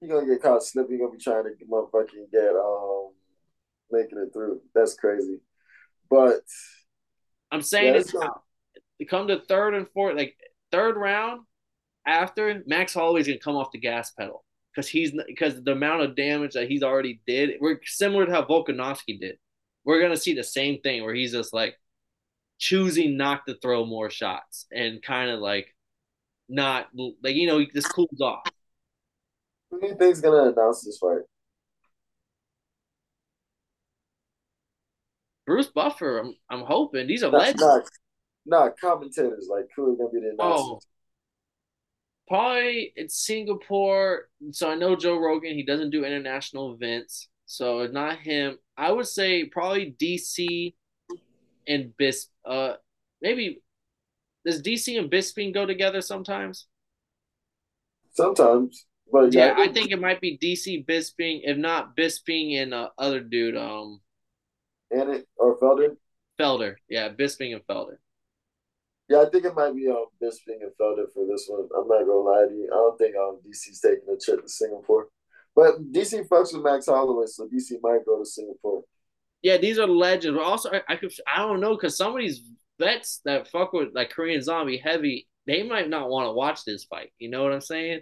You're 0.02 0.20
gonna 0.20 0.32
get 0.32 0.42
caught 0.42 0.64
slipping. 0.64 0.98
You're 0.98 1.08
gonna 1.08 1.18
be 1.18 1.24
trying 1.24 1.44
to 1.44 1.66
motherfucking 1.66 2.32
get 2.32 2.56
um 2.56 3.12
making 3.92 4.20
it 4.20 4.32
through. 4.34 4.62
That's 4.74 4.94
crazy. 4.94 5.40
But 6.10 6.42
I'm 7.52 7.62
saying 7.62 7.94
yeah, 7.94 8.00
it's 8.00 8.12
gonna... 8.12 8.32
come 9.10 9.28
to 9.28 9.42
third 9.42 9.74
and 9.74 9.88
fourth, 9.94 10.16
like 10.16 10.36
third 10.72 10.96
round 10.96 11.42
after 12.06 12.64
Max 12.66 12.94
Holloway's 12.94 13.28
gonna 13.28 13.40
come 13.40 13.56
off 13.56 13.72
the 13.72 13.80
gas 13.80 14.12
pedal 14.12 14.44
because 14.74 14.88
he's 14.88 15.12
because 15.28 15.62
the 15.62 15.72
amount 15.74 16.02
of 16.02 16.16
damage 16.16 16.54
that 16.54 16.70
he's 16.70 16.84
already 16.84 17.22
did. 17.28 17.58
We're 17.60 17.80
similar 17.84 18.26
to 18.26 18.32
how 18.32 18.46
Volkanovski 18.46 19.20
did. 19.20 19.38
We're 19.84 20.02
gonna 20.02 20.18
see 20.18 20.34
the 20.34 20.44
same 20.44 20.80
thing 20.82 21.04
where 21.04 21.14
he's 21.14 21.34
just 21.34 21.54
like 21.54 21.76
choosing 22.58 23.18
not 23.18 23.46
to 23.48 23.56
throw 23.56 23.86
more 23.86 24.10
shots 24.10 24.66
and 24.72 25.02
kind 25.02 25.32
of 25.32 25.40
like 25.40 25.74
not 26.48 26.88
like 27.24 27.36
you 27.36 27.48
know 27.48 27.60
he 27.60 27.68
just 27.74 27.94
cools 27.94 28.22
off. 28.22 28.44
Who 29.72 29.80
do 29.80 29.88
you 29.88 29.96
think's 29.96 30.22
gonna 30.22 30.52
announce 30.52 30.82
this 30.82 30.98
fight? 30.98 31.22
Bruce 35.46 35.68
Buffer. 35.68 36.20
I'm 36.20 36.36
I'm 36.50 36.64
hoping 36.64 37.08
these 37.08 37.24
are 37.24 37.32
legends. 37.32 37.62
Not, 37.62 37.90
not 38.46 38.80
commentators 38.80 39.48
like 39.50 39.66
who 39.76 39.94
are 39.94 39.96
gonna 39.96 40.10
be 40.10 40.20
the 40.20 40.34
announcers. 40.34 40.66
Oh, 40.68 40.80
probably 42.28 42.94
it's 42.96 43.26
Singapore. 43.26 44.30
So 44.52 44.70
I 44.70 44.76
know 44.76 44.96
Joe 44.96 45.18
Rogan. 45.18 45.56
He 45.56 45.64
doesn't 45.64 45.90
do 45.90 46.06
international 46.06 46.74
events, 46.74 47.30
so 47.46 47.88
not 47.88 48.20
him. 48.20 48.58
I 48.78 48.92
would 48.92 49.08
say 49.08 49.46
probably 49.46 49.96
DC 50.00 50.76
and 51.68 51.98
Bis. 51.98 52.28
Uh, 52.46 52.74
maybe 53.22 53.62
does 54.46 54.62
DC 54.62 54.98
and 54.98 55.12
Bisping 55.12 55.54
go 55.54 55.66
together 55.66 56.02
sometimes? 56.02 56.68
Sometimes, 58.12 58.86
but 59.12 59.34
yeah, 59.34 59.58
yeah 59.58 59.64
I 59.64 59.72
think 59.72 59.92
it 59.92 60.00
might 60.00 60.22
be 60.22 60.38
DC 60.38 60.86
Bisping. 60.86 61.42
If 61.44 61.58
not 61.58 61.96
Bisping 61.96 62.62
and 62.62 62.74
uh, 62.74 62.90
other 62.98 63.20
dude, 63.20 63.58
um, 63.58 64.02
and 64.92 65.10
it 65.10 65.28
or 65.38 65.58
Felder. 65.60 65.96
Felder, 66.40 66.76
yeah, 66.90 67.10
Bisping 67.10 67.54
and 67.54 67.66
Felder. 67.68 67.98
Yeah, 69.10 69.22
I 69.22 69.30
think 69.30 69.46
it 69.46 69.56
might 69.56 69.76
be 69.76 69.88
um 69.88 70.06
Bisping 70.22 70.62
and 70.62 70.72
Felder 70.80 71.12
for 71.14 71.26
this 71.28 71.46
one. 71.48 71.68
I'm 71.76 71.88
not 71.88 72.06
gonna 72.06 72.20
lie 72.20 72.46
to 72.48 72.54
you. 72.54 72.70
I 72.72 72.76
don't 72.76 72.98
think 72.98 73.16
um 73.16 73.40
DC's 73.46 73.82
taking 73.82 74.14
a 74.14 74.18
trip 74.18 74.44
to 74.44 74.50
Singapore. 74.50 75.08
But 75.56 75.92
DC 75.92 76.28
fucks 76.28 76.54
with 76.54 76.64
Max 76.64 76.86
Holloway, 76.86 77.26
so 77.26 77.48
DC 77.48 77.80
might 77.82 78.06
go 78.06 78.20
to 78.20 78.26
Singapore. 78.26 78.84
Yeah, 79.42 79.58
these 79.58 79.80
are 79.80 79.88
legends. 79.88 80.38
But 80.38 80.46
also, 80.46 80.72
I, 80.72 80.82
I 80.88 80.96
could 80.96 81.12
I 81.28 81.40
don't 81.40 81.60
know 81.60 81.76
because 81.76 81.98
some 81.98 82.14
of 82.14 82.20
these 82.20 82.44
vets 82.80 83.22
that 83.26 83.48
fuck 83.48 83.74
with 83.74 83.90
like 83.94 84.12
Korean 84.12 84.42
Zombie 84.42 84.78
heavy, 84.78 85.28
they 85.48 85.64
might 85.64 85.90
not 85.90 86.10
want 86.10 86.28
to 86.28 86.32
watch 86.32 86.64
this 86.64 86.86
fight. 86.86 87.12
You 87.18 87.30
know 87.30 87.44
what 87.44 87.52
I'm 87.52 87.62
saying? 87.62 88.02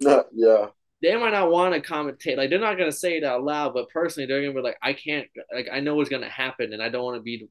Yeah, 0.00 0.22
yeah. 0.32 0.66
They 1.00 1.14
might 1.16 1.30
not 1.30 1.50
want 1.50 1.74
to 1.74 1.80
commentate. 1.80 2.36
Like 2.36 2.50
they're 2.50 2.58
not 2.58 2.76
gonna 2.76 2.92
say 2.92 3.16
it 3.16 3.24
out 3.24 3.44
loud, 3.44 3.74
but 3.74 3.88
personally, 3.90 4.26
they're 4.26 4.40
gonna 4.40 4.54
be 4.54 4.60
like, 4.60 4.78
I 4.82 4.92
can't. 4.92 5.28
Like 5.54 5.68
I 5.72 5.80
know 5.80 5.94
what's 5.94 6.10
gonna 6.10 6.28
happen, 6.28 6.72
and 6.72 6.82
I 6.82 6.88
don't 6.88 7.04
want 7.04 7.16
to 7.16 7.22
be 7.22 7.48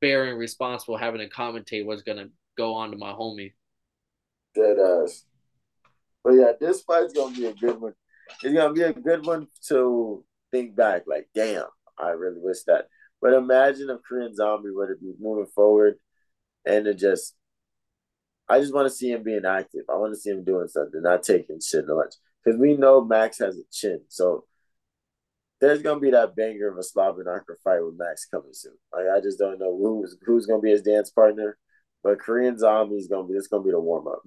bearing 0.00 0.36
responsible 0.36 0.96
having 0.96 1.20
to 1.20 1.28
commentate 1.28 1.86
what's 1.86 2.02
gonna 2.02 2.28
go 2.56 2.74
on 2.74 2.90
to 2.90 2.96
my 2.96 3.12
homie. 3.12 3.54
Dead 4.54 4.78
ass. 4.78 5.24
But 6.22 6.34
yeah, 6.34 6.52
this 6.60 6.82
fight's 6.82 7.12
gonna 7.12 7.34
be 7.34 7.46
a 7.46 7.52
good 7.52 7.80
one. 7.80 7.94
It's 8.42 8.54
gonna 8.54 8.72
be 8.72 8.82
a 8.82 8.92
good 8.92 9.24
one 9.26 9.48
to 9.68 10.24
think 10.50 10.76
back. 10.76 11.02
Like, 11.06 11.28
damn, 11.34 11.66
I 11.98 12.10
really 12.10 12.40
wish 12.40 12.62
that. 12.66 12.88
But 13.20 13.34
imagine 13.34 13.90
if 13.90 14.02
Korean 14.02 14.34
Zombie 14.34 14.70
were 14.70 14.86
to 14.86 15.00
be 15.00 15.12
moving 15.18 15.46
forward, 15.46 15.98
and 16.64 16.86
it 16.86 16.98
just, 16.98 17.34
I 18.48 18.60
just 18.60 18.74
want 18.74 18.86
to 18.86 18.94
see 18.94 19.10
him 19.10 19.22
being 19.22 19.44
active. 19.44 19.82
I 19.90 19.96
want 19.96 20.14
to 20.14 20.20
see 20.20 20.30
him 20.30 20.44
doing 20.44 20.68
something, 20.68 21.02
not 21.02 21.22
taking 21.22 21.60
shit 21.60 21.86
lunch. 21.86 22.14
Because 22.42 22.58
we 22.58 22.76
know 22.76 23.04
Max 23.04 23.38
has 23.38 23.56
a 23.56 23.62
chin, 23.70 24.00
so 24.08 24.44
there's 25.60 25.82
gonna 25.82 26.00
be 26.00 26.10
that 26.10 26.36
banger 26.36 26.68
of 26.68 26.78
a 26.78 26.82
Slobber 26.82 27.44
fight 27.64 27.84
with 27.84 27.98
Max 27.98 28.26
coming 28.26 28.52
soon. 28.52 28.76
Like 28.92 29.06
I 29.14 29.20
just 29.20 29.38
don't 29.38 29.58
know 29.58 29.76
who's 29.76 30.16
who's 30.24 30.46
gonna 30.46 30.62
be 30.62 30.70
his 30.70 30.82
dance 30.82 31.10
partner, 31.10 31.58
but 32.02 32.20
Korean 32.20 32.58
Zombie 32.58 32.96
is 32.96 33.08
gonna 33.08 33.26
be 33.26 33.34
this 33.34 33.48
gonna 33.48 33.64
be 33.64 33.70
the 33.70 33.80
warm 33.80 34.06
up. 34.06 34.22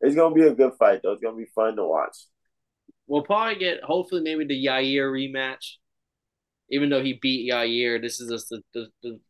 It's 0.00 0.16
gonna 0.16 0.34
be 0.34 0.42
a 0.42 0.54
good 0.54 0.74
fight 0.78 1.00
though. 1.02 1.12
It's 1.12 1.22
gonna 1.22 1.36
be 1.36 1.46
fun 1.54 1.76
to 1.76 1.84
watch. 1.84 2.16
We'll 3.06 3.22
probably 3.22 3.56
get 3.56 3.82
hopefully 3.84 4.22
maybe 4.22 4.44
the 4.44 4.66
Yair 4.66 5.10
rematch. 5.10 5.74
Even 6.70 6.90
though 6.90 7.02
he 7.02 7.18
beat 7.22 7.50
Yair, 7.50 8.02
this 8.02 8.20
is 8.20 8.28
just 8.28 8.48
the, 8.48 8.60
the, 8.74 8.88
the, 9.04 9.20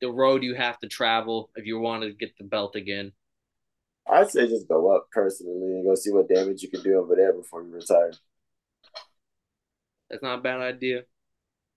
the 0.00 0.08
road 0.08 0.44
you 0.44 0.54
have 0.54 0.78
to 0.78 0.86
travel 0.86 1.50
if 1.56 1.66
you 1.66 1.80
want 1.80 2.04
to 2.04 2.12
get 2.12 2.38
the 2.38 2.44
belt 2.44 2.76
again. 2.76 3.10
I'd 4.08 4.30
say 4.30 4.46
just 4.46 4.68
go 4.68 4.94
up 4.94 5.08
personally 5.10 5.74
and 5.74 5.84
go 5.84 5.94
see 5.94 6.12
what 6.12 6.28
damage 6.28 6.62
you 6.62 6.70
can 6.70 6.82
do 6.82 6.98
over 6.98 7.16
there 7.16 7.32
before 7.32 7.62
you 7.62 7.72
retire. 7.72 8.12
That's 10.08 10.22
not 10.22 10.38
a 10.38 10.42
bad 10.42 10.60
idea. 10.60 11.02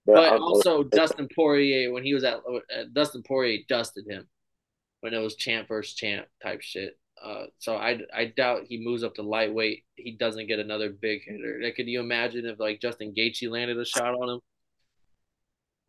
But, 0.06 0.14
but 0.14 0.40
also 0.40 0.82
Dustin 0.82 1.28
Poirier 1.34 1.92
when 1.92 2.04
he 2.04 2.14
was 2.14 2.24
at 2.24 2.36
uh, 2.36 2.84
Dustin 2.92 3.22
Poirier 3.22 3.60
dusted 3.68 4.06
him 4.08 4.26
when 5.00 5.14
it 5.14 5.18
was 5.18 5.36
champ 5.36 5.68
versus 5.68 5.94
champ 5.94 6.26
type 6.42 6.62
shit. 6.62 6.98
Uh, 7.22 7.44
so 7.58 7.76
I, 7.76 7.98
I 8.14 8.26
doubt 8.26 8.62
he 8.66 8.82
moves 8.82 9.04
up 9.04 9.14
to 9.16 9.22
lightweight. 9.22 9.84
He 9.96 10.12
doesn't 10.12 10.46
get 10.46 10.58
another 10.58 10.88
big 10.88 11.22
hitter. 11.24 11.60
Like, 11.62 11.74
could 11.74 11.86
you 11.86 12.00
imagine 12.00 12.46
if 12.46 12.58
like 12.58 12.80
Justin 12.80 13.12
Gaethje 13.12 13.50
landed 13.50 13.78
a 13.78 13.84
shot 13.84 14.14
on 14.14 14.30
him? 14.30 14.40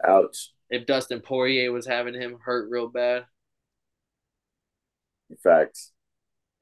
Ouch. 0.06 0.51
If 0.69 0.86
Dustin 0.86 1.21
Poirier 1.21 1.71
was 1.71 1.86
having 1.86 2.13
him 2.13 2.38
hurt 2.43 2.69
real 2.69 2.89
bad. 2.89 3.25
Facts. 5.41 5.91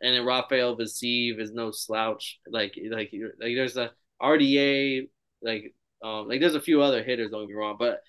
And 0.01 0.15
then 0.15 0.25
Rafael 0.25 0.77
Fiziev 0.77 1.39
is 1.39 1.51
no 1.51 1.71
slouch. 1.71 2.39
Like 2.47 2.79
like 2.89 3.11
like 3.13 3.55
there's 3.55 3.77
a 3.77 3.91
RDA 4.21 5.09
like, 5.41 5.73
um, 6.03 6.27
like 6.27 6.39
there's 6.39 6.55
a 6.55 6.61
few 6.61 6.81
other 6.81 7.03
hitters. 7.03 7.31
Don't 7.31 7.43
get 7.43 7.49
me 7.49 7.55
wrong, 7.55 7.77
but 7.79 8.01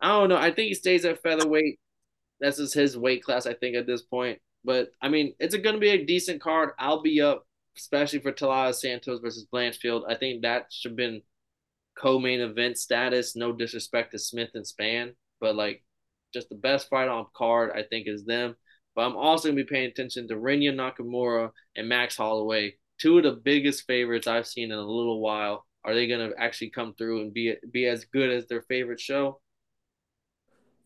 I 0.00 0.08
don't 0.08 0.28
know. 0.28 0.36
I 0.36 0.50
think 0.52 0.68
he 0.68 0.74
stays 0.74 1.04
at 1.04 1.22
featherweight. 1.22 1.78
That's 2.40 2.58
just 2.58 2.74
his 2.74 2.96
weight 2.96 3.22
class. 3.22 3.46
I 3.46 3.54
think 3.54 3.76
at 3.76 3.86
this 3.86 4.02
point. 4.02 4.40
But 4.64 4.90
I 5.00 5.08
mean, 5.08 5.34
it's 5.38 5.56
going 5.56 5.74
to 5.74 5.80
be 5.80 5.90
a 5.90 6.04
decent 6.04 6.42
card. 6.42 6.70
I'll 6.78 7.02
be 7.02 7.20
up, 7.20 7.46
especially 7.76 8.20
for 8.20 8.32
Taila 8.32 8.74
Santos 8.74 9.20
versus 9.20 9.46
Blanchfield. 9.52 10.02
I 10.08 10.16
think 10.16 10.42
that 10.42 10.66
should 10.70 10.92
have 10.92 10.96
been 10.96 11.22
co-main 11.96 12.40
event 12.40 12.78
status. 12.78 13.36
No 13.36 13.52
disrespect 13.52 14.12
to 14.12 14.18
Smith 14.18 14.50
and 14.54 14.66
Spann, 14.66 15.14
but 15.40 15.54
like 15.54 15.82
just 16.34 16.48
the 16.48 16.56
best 16.56 16.90
fight 16.90 17.08
on 17.08 17.26
card, 17.34 17.70
I 17.74 17.82
think, 17.82 18.06
is 18.06 18.24
them. 18.24 18.56
But 18.96 19.02
I'm 19.02 19.16
also 19.16 19.48
gonna 19.48 19.62
be 19.62 19.64
paying 19.64 19.90
attention 19.90 20.26
to 20.28 20.34
Rinya 20.34 20.74
Nakamura 20.74 21.50
and 21.76 21.88
Max 21.88 22.16
Holloway, 22.16 22.76
two 22.98 23.18
of 23.18 23.24
the 23.24 23.32
biggest 23.32 23.84
favorites 23.86 24.26
I've 24.26 24.46
seen 24.46 24.72
in 24.72 24.78
a 24.78 24.82
little 24.82 25.20
while. 25.20 25.64
Are 25.86 25.94
they 25.94 26.08
going 26.08 26.28
to 26.28 26.36
actually 26.36 26.70
come 26.70 26.94
through 26.94 27.20
and 27.20 27.32
be 27.32 27.54
be 27.70 27.86
as 27.86 28.06
good 28.06 28.30
as 28.30 28.48
their 28.48 28.62
favorite 28.62 28.98
show? 28.98 29.40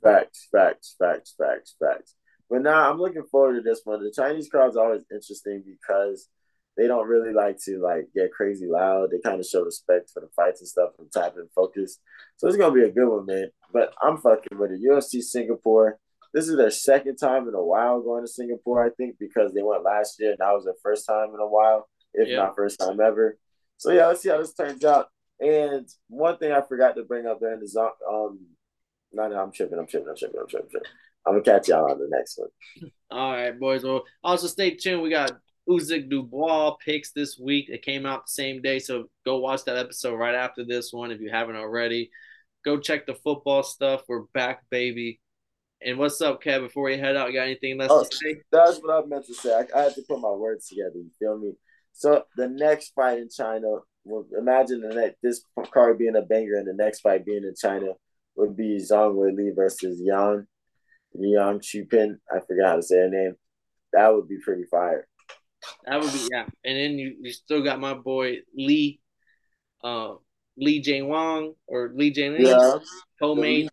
Facts, 0.02 0.46
facts, 0.52 0.94
facts, 0.98 1.34
facts, 1.38 1.74
facts. 1.80 2.14
But 2.50 2.62
now 2.62 2.90
I'm 2.90 2.98
looking 2.98 3.24
forward 3.30 3.56
to 3.56 3.62
this 3.62 3.80
one. 3.84 4.02
The 4.02 4.12
Chinese 4.14 4.50
crowd's 4.50 4.76
always 4.76 5.04
interesting 5.10 5.62
because 5.64 6.28
they 6.76 6.86
don't 6.86 7.08
really 7.08 7.32
like 7.32 7.56
to 7.64 7.78
like 7.78 8.08
get 8.14 8.32
crazy 8.32 8.66
loud. 8.66 9.10
They 9.10 9.20
kind 9.20 9.40
of 9.40 9.46
show 9.46 9.62
respect 9.62 10.10
for 10.12 10.20
the 10.20 10.28
fights 10.36 10.60
and 10.60 10.68
stuff 10.68 10.90
and 10.98 11.10
type 11.10 11.36
and 11.36 11.50
focus. 11.52 11.98
So 12.36 12.48
it's 12.48 12.58
gonna 12.58 12.74
be 12.74 12.84
a 12.84 12.92
good 12.92 13.08
one, 13.08 13.24
man. 13.24 13.48
But 13.72 13.94
I'm 14.02 14.18
fucking 14.18 14.58
with 14.58 14.72
it. 14.72 14.82
UFC 14.82 15.22
Singapore. 15.22 15.98
This 16.32 16.48
is 16.48 16.56
their 16.56 16.70
second 16.70 17.16
time 17.16 17.48
in 17.48 17.54
a 17.54 17.62
while 17.62 18.00
going 18.00 18.22
to 18.24 18.28
Singapore, 18.28 18.84
I 18.84 18.90
think, 18.90 19.16
because 19.18 19.52
they 19.52 19.62
went 19.62 19.82
last 19.82 20.20
year 20.20 20.30
and 20.30 20.38
that 20.38 20.52
was 20.52 20.64
their 20.64 20.74
first 20.82 21.06
time 21.06 21.30
in 21.34 21.40
a 21.40 21.46
while. 21.46 21.88
if 22.14 22.28
yep. 22.28 22.38
not 22.38 22.56
first 22.56 22.78
time 22.78 23.00
ever. 23.00 23.38
So 23.76 23.92
yeah, 23.92 24.06
let's 24.06 24.22
see 24.22 24.28
how 24.28 24.38
this 24.38 24.54
turns 24.54 24.84
out. 24.84 25.08
And 25.40 25.88
one 26.08 26.36
thing 26.36 26.52
I 26.52 26.60
forgot 26.60 26.96
to 26.96 27.04
bring 27.04 27.26
up 27.26 27.40
there 27.40 27.50
during 27.50 27.60
the 27.60 27.68
zone, 27.68 27.90
um, 28.08 28.40
no, 29.12 29.28
no, 29.28 29.40
I'm 29.40 29.52
tripping, 29.52 29.78
I'm 29.78 29.86
tripping, 29.86 30.08
I'm 30.08 30.16
tripping, 30.16 30.40
I'm 30.40 30.46
tripping. 30.46 30.66
I'm, 30.66 30.70
tripping. 30.70 30.90
I'm 31.26 31.32
gonna 31.34 31.44
catch 31.44 31.68
y'all 31.68 31.90
on 31.90 31.98
the 31.98 32.08
next 32.10 32.38
one. 32.38 32.90
All 33.10 33.32
right, 33.32 33.58
boys. 33.58 33.84
Well, 33.84 34.04
also 34.22 34.46
stay 34.46 34.74
tuned. 34.74 35.02
We 35.02 35.10
got 35.10 35.32
Usyk 35.68 36.08
Dubois 36.08 36.76
picks 36.84 37.12
this 37.12 37.38
week. 37.38 37.68
It 37.68 37.82
came 37.82 38.06
out 38.06 38.26
the 38.26 38.32
same 38.32 38.62
day, 38.62 38.78
so 38.78 39.06
go 39.24 39.38
watch 39.38 39.64
that 39.64 39.76
episode 39.76 40.16
right 40.16 40.34
after 40.34 40.64
this 40.64 40.92
one 40.92 41.10
if 41.10 41.20
you 41.20 41.30
haven't 41.30 41.56
already. 41.56 42.10
Go 42.64 42.78
check 42.78 43.06
the 43.06 43.14
football 43.14 43.62
stuff. 43.62 44.02
We're 44.08 44.22
back, 44.34 44.62
baby. 44.70 45.20
And 45.82 45.98
what's 45.98 46.20
up, 46.20 46.42
Kev? 46.42 46.60
Before 46.60 46.84
we 46.84 46.98
head 46.98 47.16
out, 47.16 47.28
you 47.28 47.38
got 47.38 47.44
anything 47.44 47.78
left 47.78 47.90
oh, 47.90 48.04
to 48.04 48.16
say? 48.16 48.42
That's 48.52 48.78
what 48.80 49.02
I 49.02 49.06
meant 49.06 49.26
to 49.26 49.34
say. 49.34 49.54
I, 49.54 49.78
I 49.78 49.84
had 49.84 49.94
to 49.94 50.02
put 50.06 50.20
my 50.20 50.30
words 50.30 50.68
together. 50.68 50.96
You 50.96 51.10
feel 51.18 51.38
me? 51.38 51.52
So 51.92 52.24
the 52.36 52.48
next 52.48 52.92
fight 52.94 53.18
in 53.18 53.30
China, 53.30 53.66
well, 54.04 54.26
imagine 54.38 54.82
the 54.82 54.94
next, 54.94 55.16
this 55.22 55.42
card 55.72 55.98
being 55.98 56.16
a 56.16 56.22
banger, 56.22 56.56
and 56.56 56.68
the 56.68 56.74
next 56.74 57.00
fight 57.00 57.24
being 57.24 57.44
in 57.44 57.54
China 57.58 57.92
would 58.36 58.56
be 58.56 58.76
Zhang 58.76 59.14
Weili 59.14 59.56
versus 59.56 59.98
Yang 60.04 60.46
Yang 61.14 61.60
Chupin. 61.60 62.16
I 62.30 62.40
forgot 62.46 62.68
how 62.68 62.76
to 62.76 62.82
say 62.82 62.98
her 62.98 63.08
name. 63.08 63.36
That 63.94 64.14
would 64.14 64.28
be 64.28 64.38
pretty 64.44 64.64
fire. 64.70 65.06
That 65.86 66.00
would 66.00 66.12
be 66.12 66.28
yeah. 66.30 66.44
And 66.62 66.76
then 66.76 66.98
you, 66.98 67.16
you 67.22 67.32
still 67.32 67.62
got 67.62 67.80
my 67.80 67.94
boy 67.94 68.38
Lee, 68.54 69.00
uh, 69.82 70.14
Lee 70.58 70.82
Jane 70.82 71.08
Wong 71.08 71.54
or 71.66 71.90
Lee 71.94 72.10
Jane 72.10 72.36
yeah. 72.38 72.76
co-main. 73.18 73.70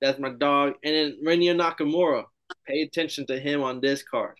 That's 0.00 0.18
my 0.18 0.30
dog. 0.30 0.74
And 0.84 0.94
then 0.94 1.18
Rinya 1.24 1.56
Nakamura. 1.56 2.24
Pay 2.66 2.82
attention 2.82 3.26
to 3.26 3.38
him 3.38 3.62
on 3.62 3.80
this 3.80 4.02
card. 4.02 4.36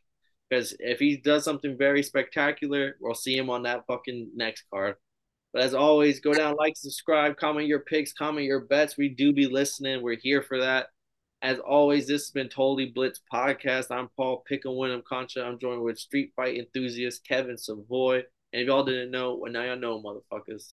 Because 0.49 0.75
if 0.79 0.99
he 0.99 1.19
does 1.19 1.45
something 1.45 1.77
very 1.77 2.03
spectacular, 2.03 2.97
we'll 3.01 3.15
see 3.15 3.37
him 3.37 3.51
on 3.51 3.65
that 3.65 3.85
fucking 3.87 4.31
next 4.35 4.65
card. 4.73 4.97
But 5.53 5.63
as 5.63 5.75
always, 5.75 6.21
go 6.21 6.33
down, 6.33 6.57
like, 6.57 6.77
subscribe, 6.77 7.37
comment 7.37 7.67
your 7.67 7.81
picks, 7.81 8.13
comment 8.13 8.47
your 8.47 8.61
bets. 8.61 8.97
We 8.97 9.11
do 9.11 9.33
be 9.33 9.47
listening. 9.47 10.03
We're 10.03 10.17
here 10.17 10.43
for 10.43 10.61
that. 10.61 10.89
As 11.41 11.59
always, 11.59 12.07
this 12.07 12.23
has 12.23 12.31
been 12.31 12.49
Totally 12.49 12.87
Blitz 12.87 13.21
Podcast. 13.33 13.91
I'm 13.91 14.09
Paul 14.17 14.43
Pick 14.49 14.65
and 14.65 14.77
Win. 14.77 14.91
I'm 14.91 15.03
Concha. 15.09 15.45
I'm 15.45 15.59
joined 15.59 15.83
with 15.83 15.99
street 15.99 16.33
fight 16.35 16.59
enthusiast 16.59 17.27
Kevin 17.27 17.57
Savoy. 17.57 18.23
And 18.53 18.63
if 18.63 18.67
y'all 18.67 18.85
didn't 18.85 19.11
know, 19.11 19.35
well, 19.35 19.53
now 19.53 19.63
y'all 19.63 19.77
know, 19.77 20.03
motherfuckers. 20.03 20.65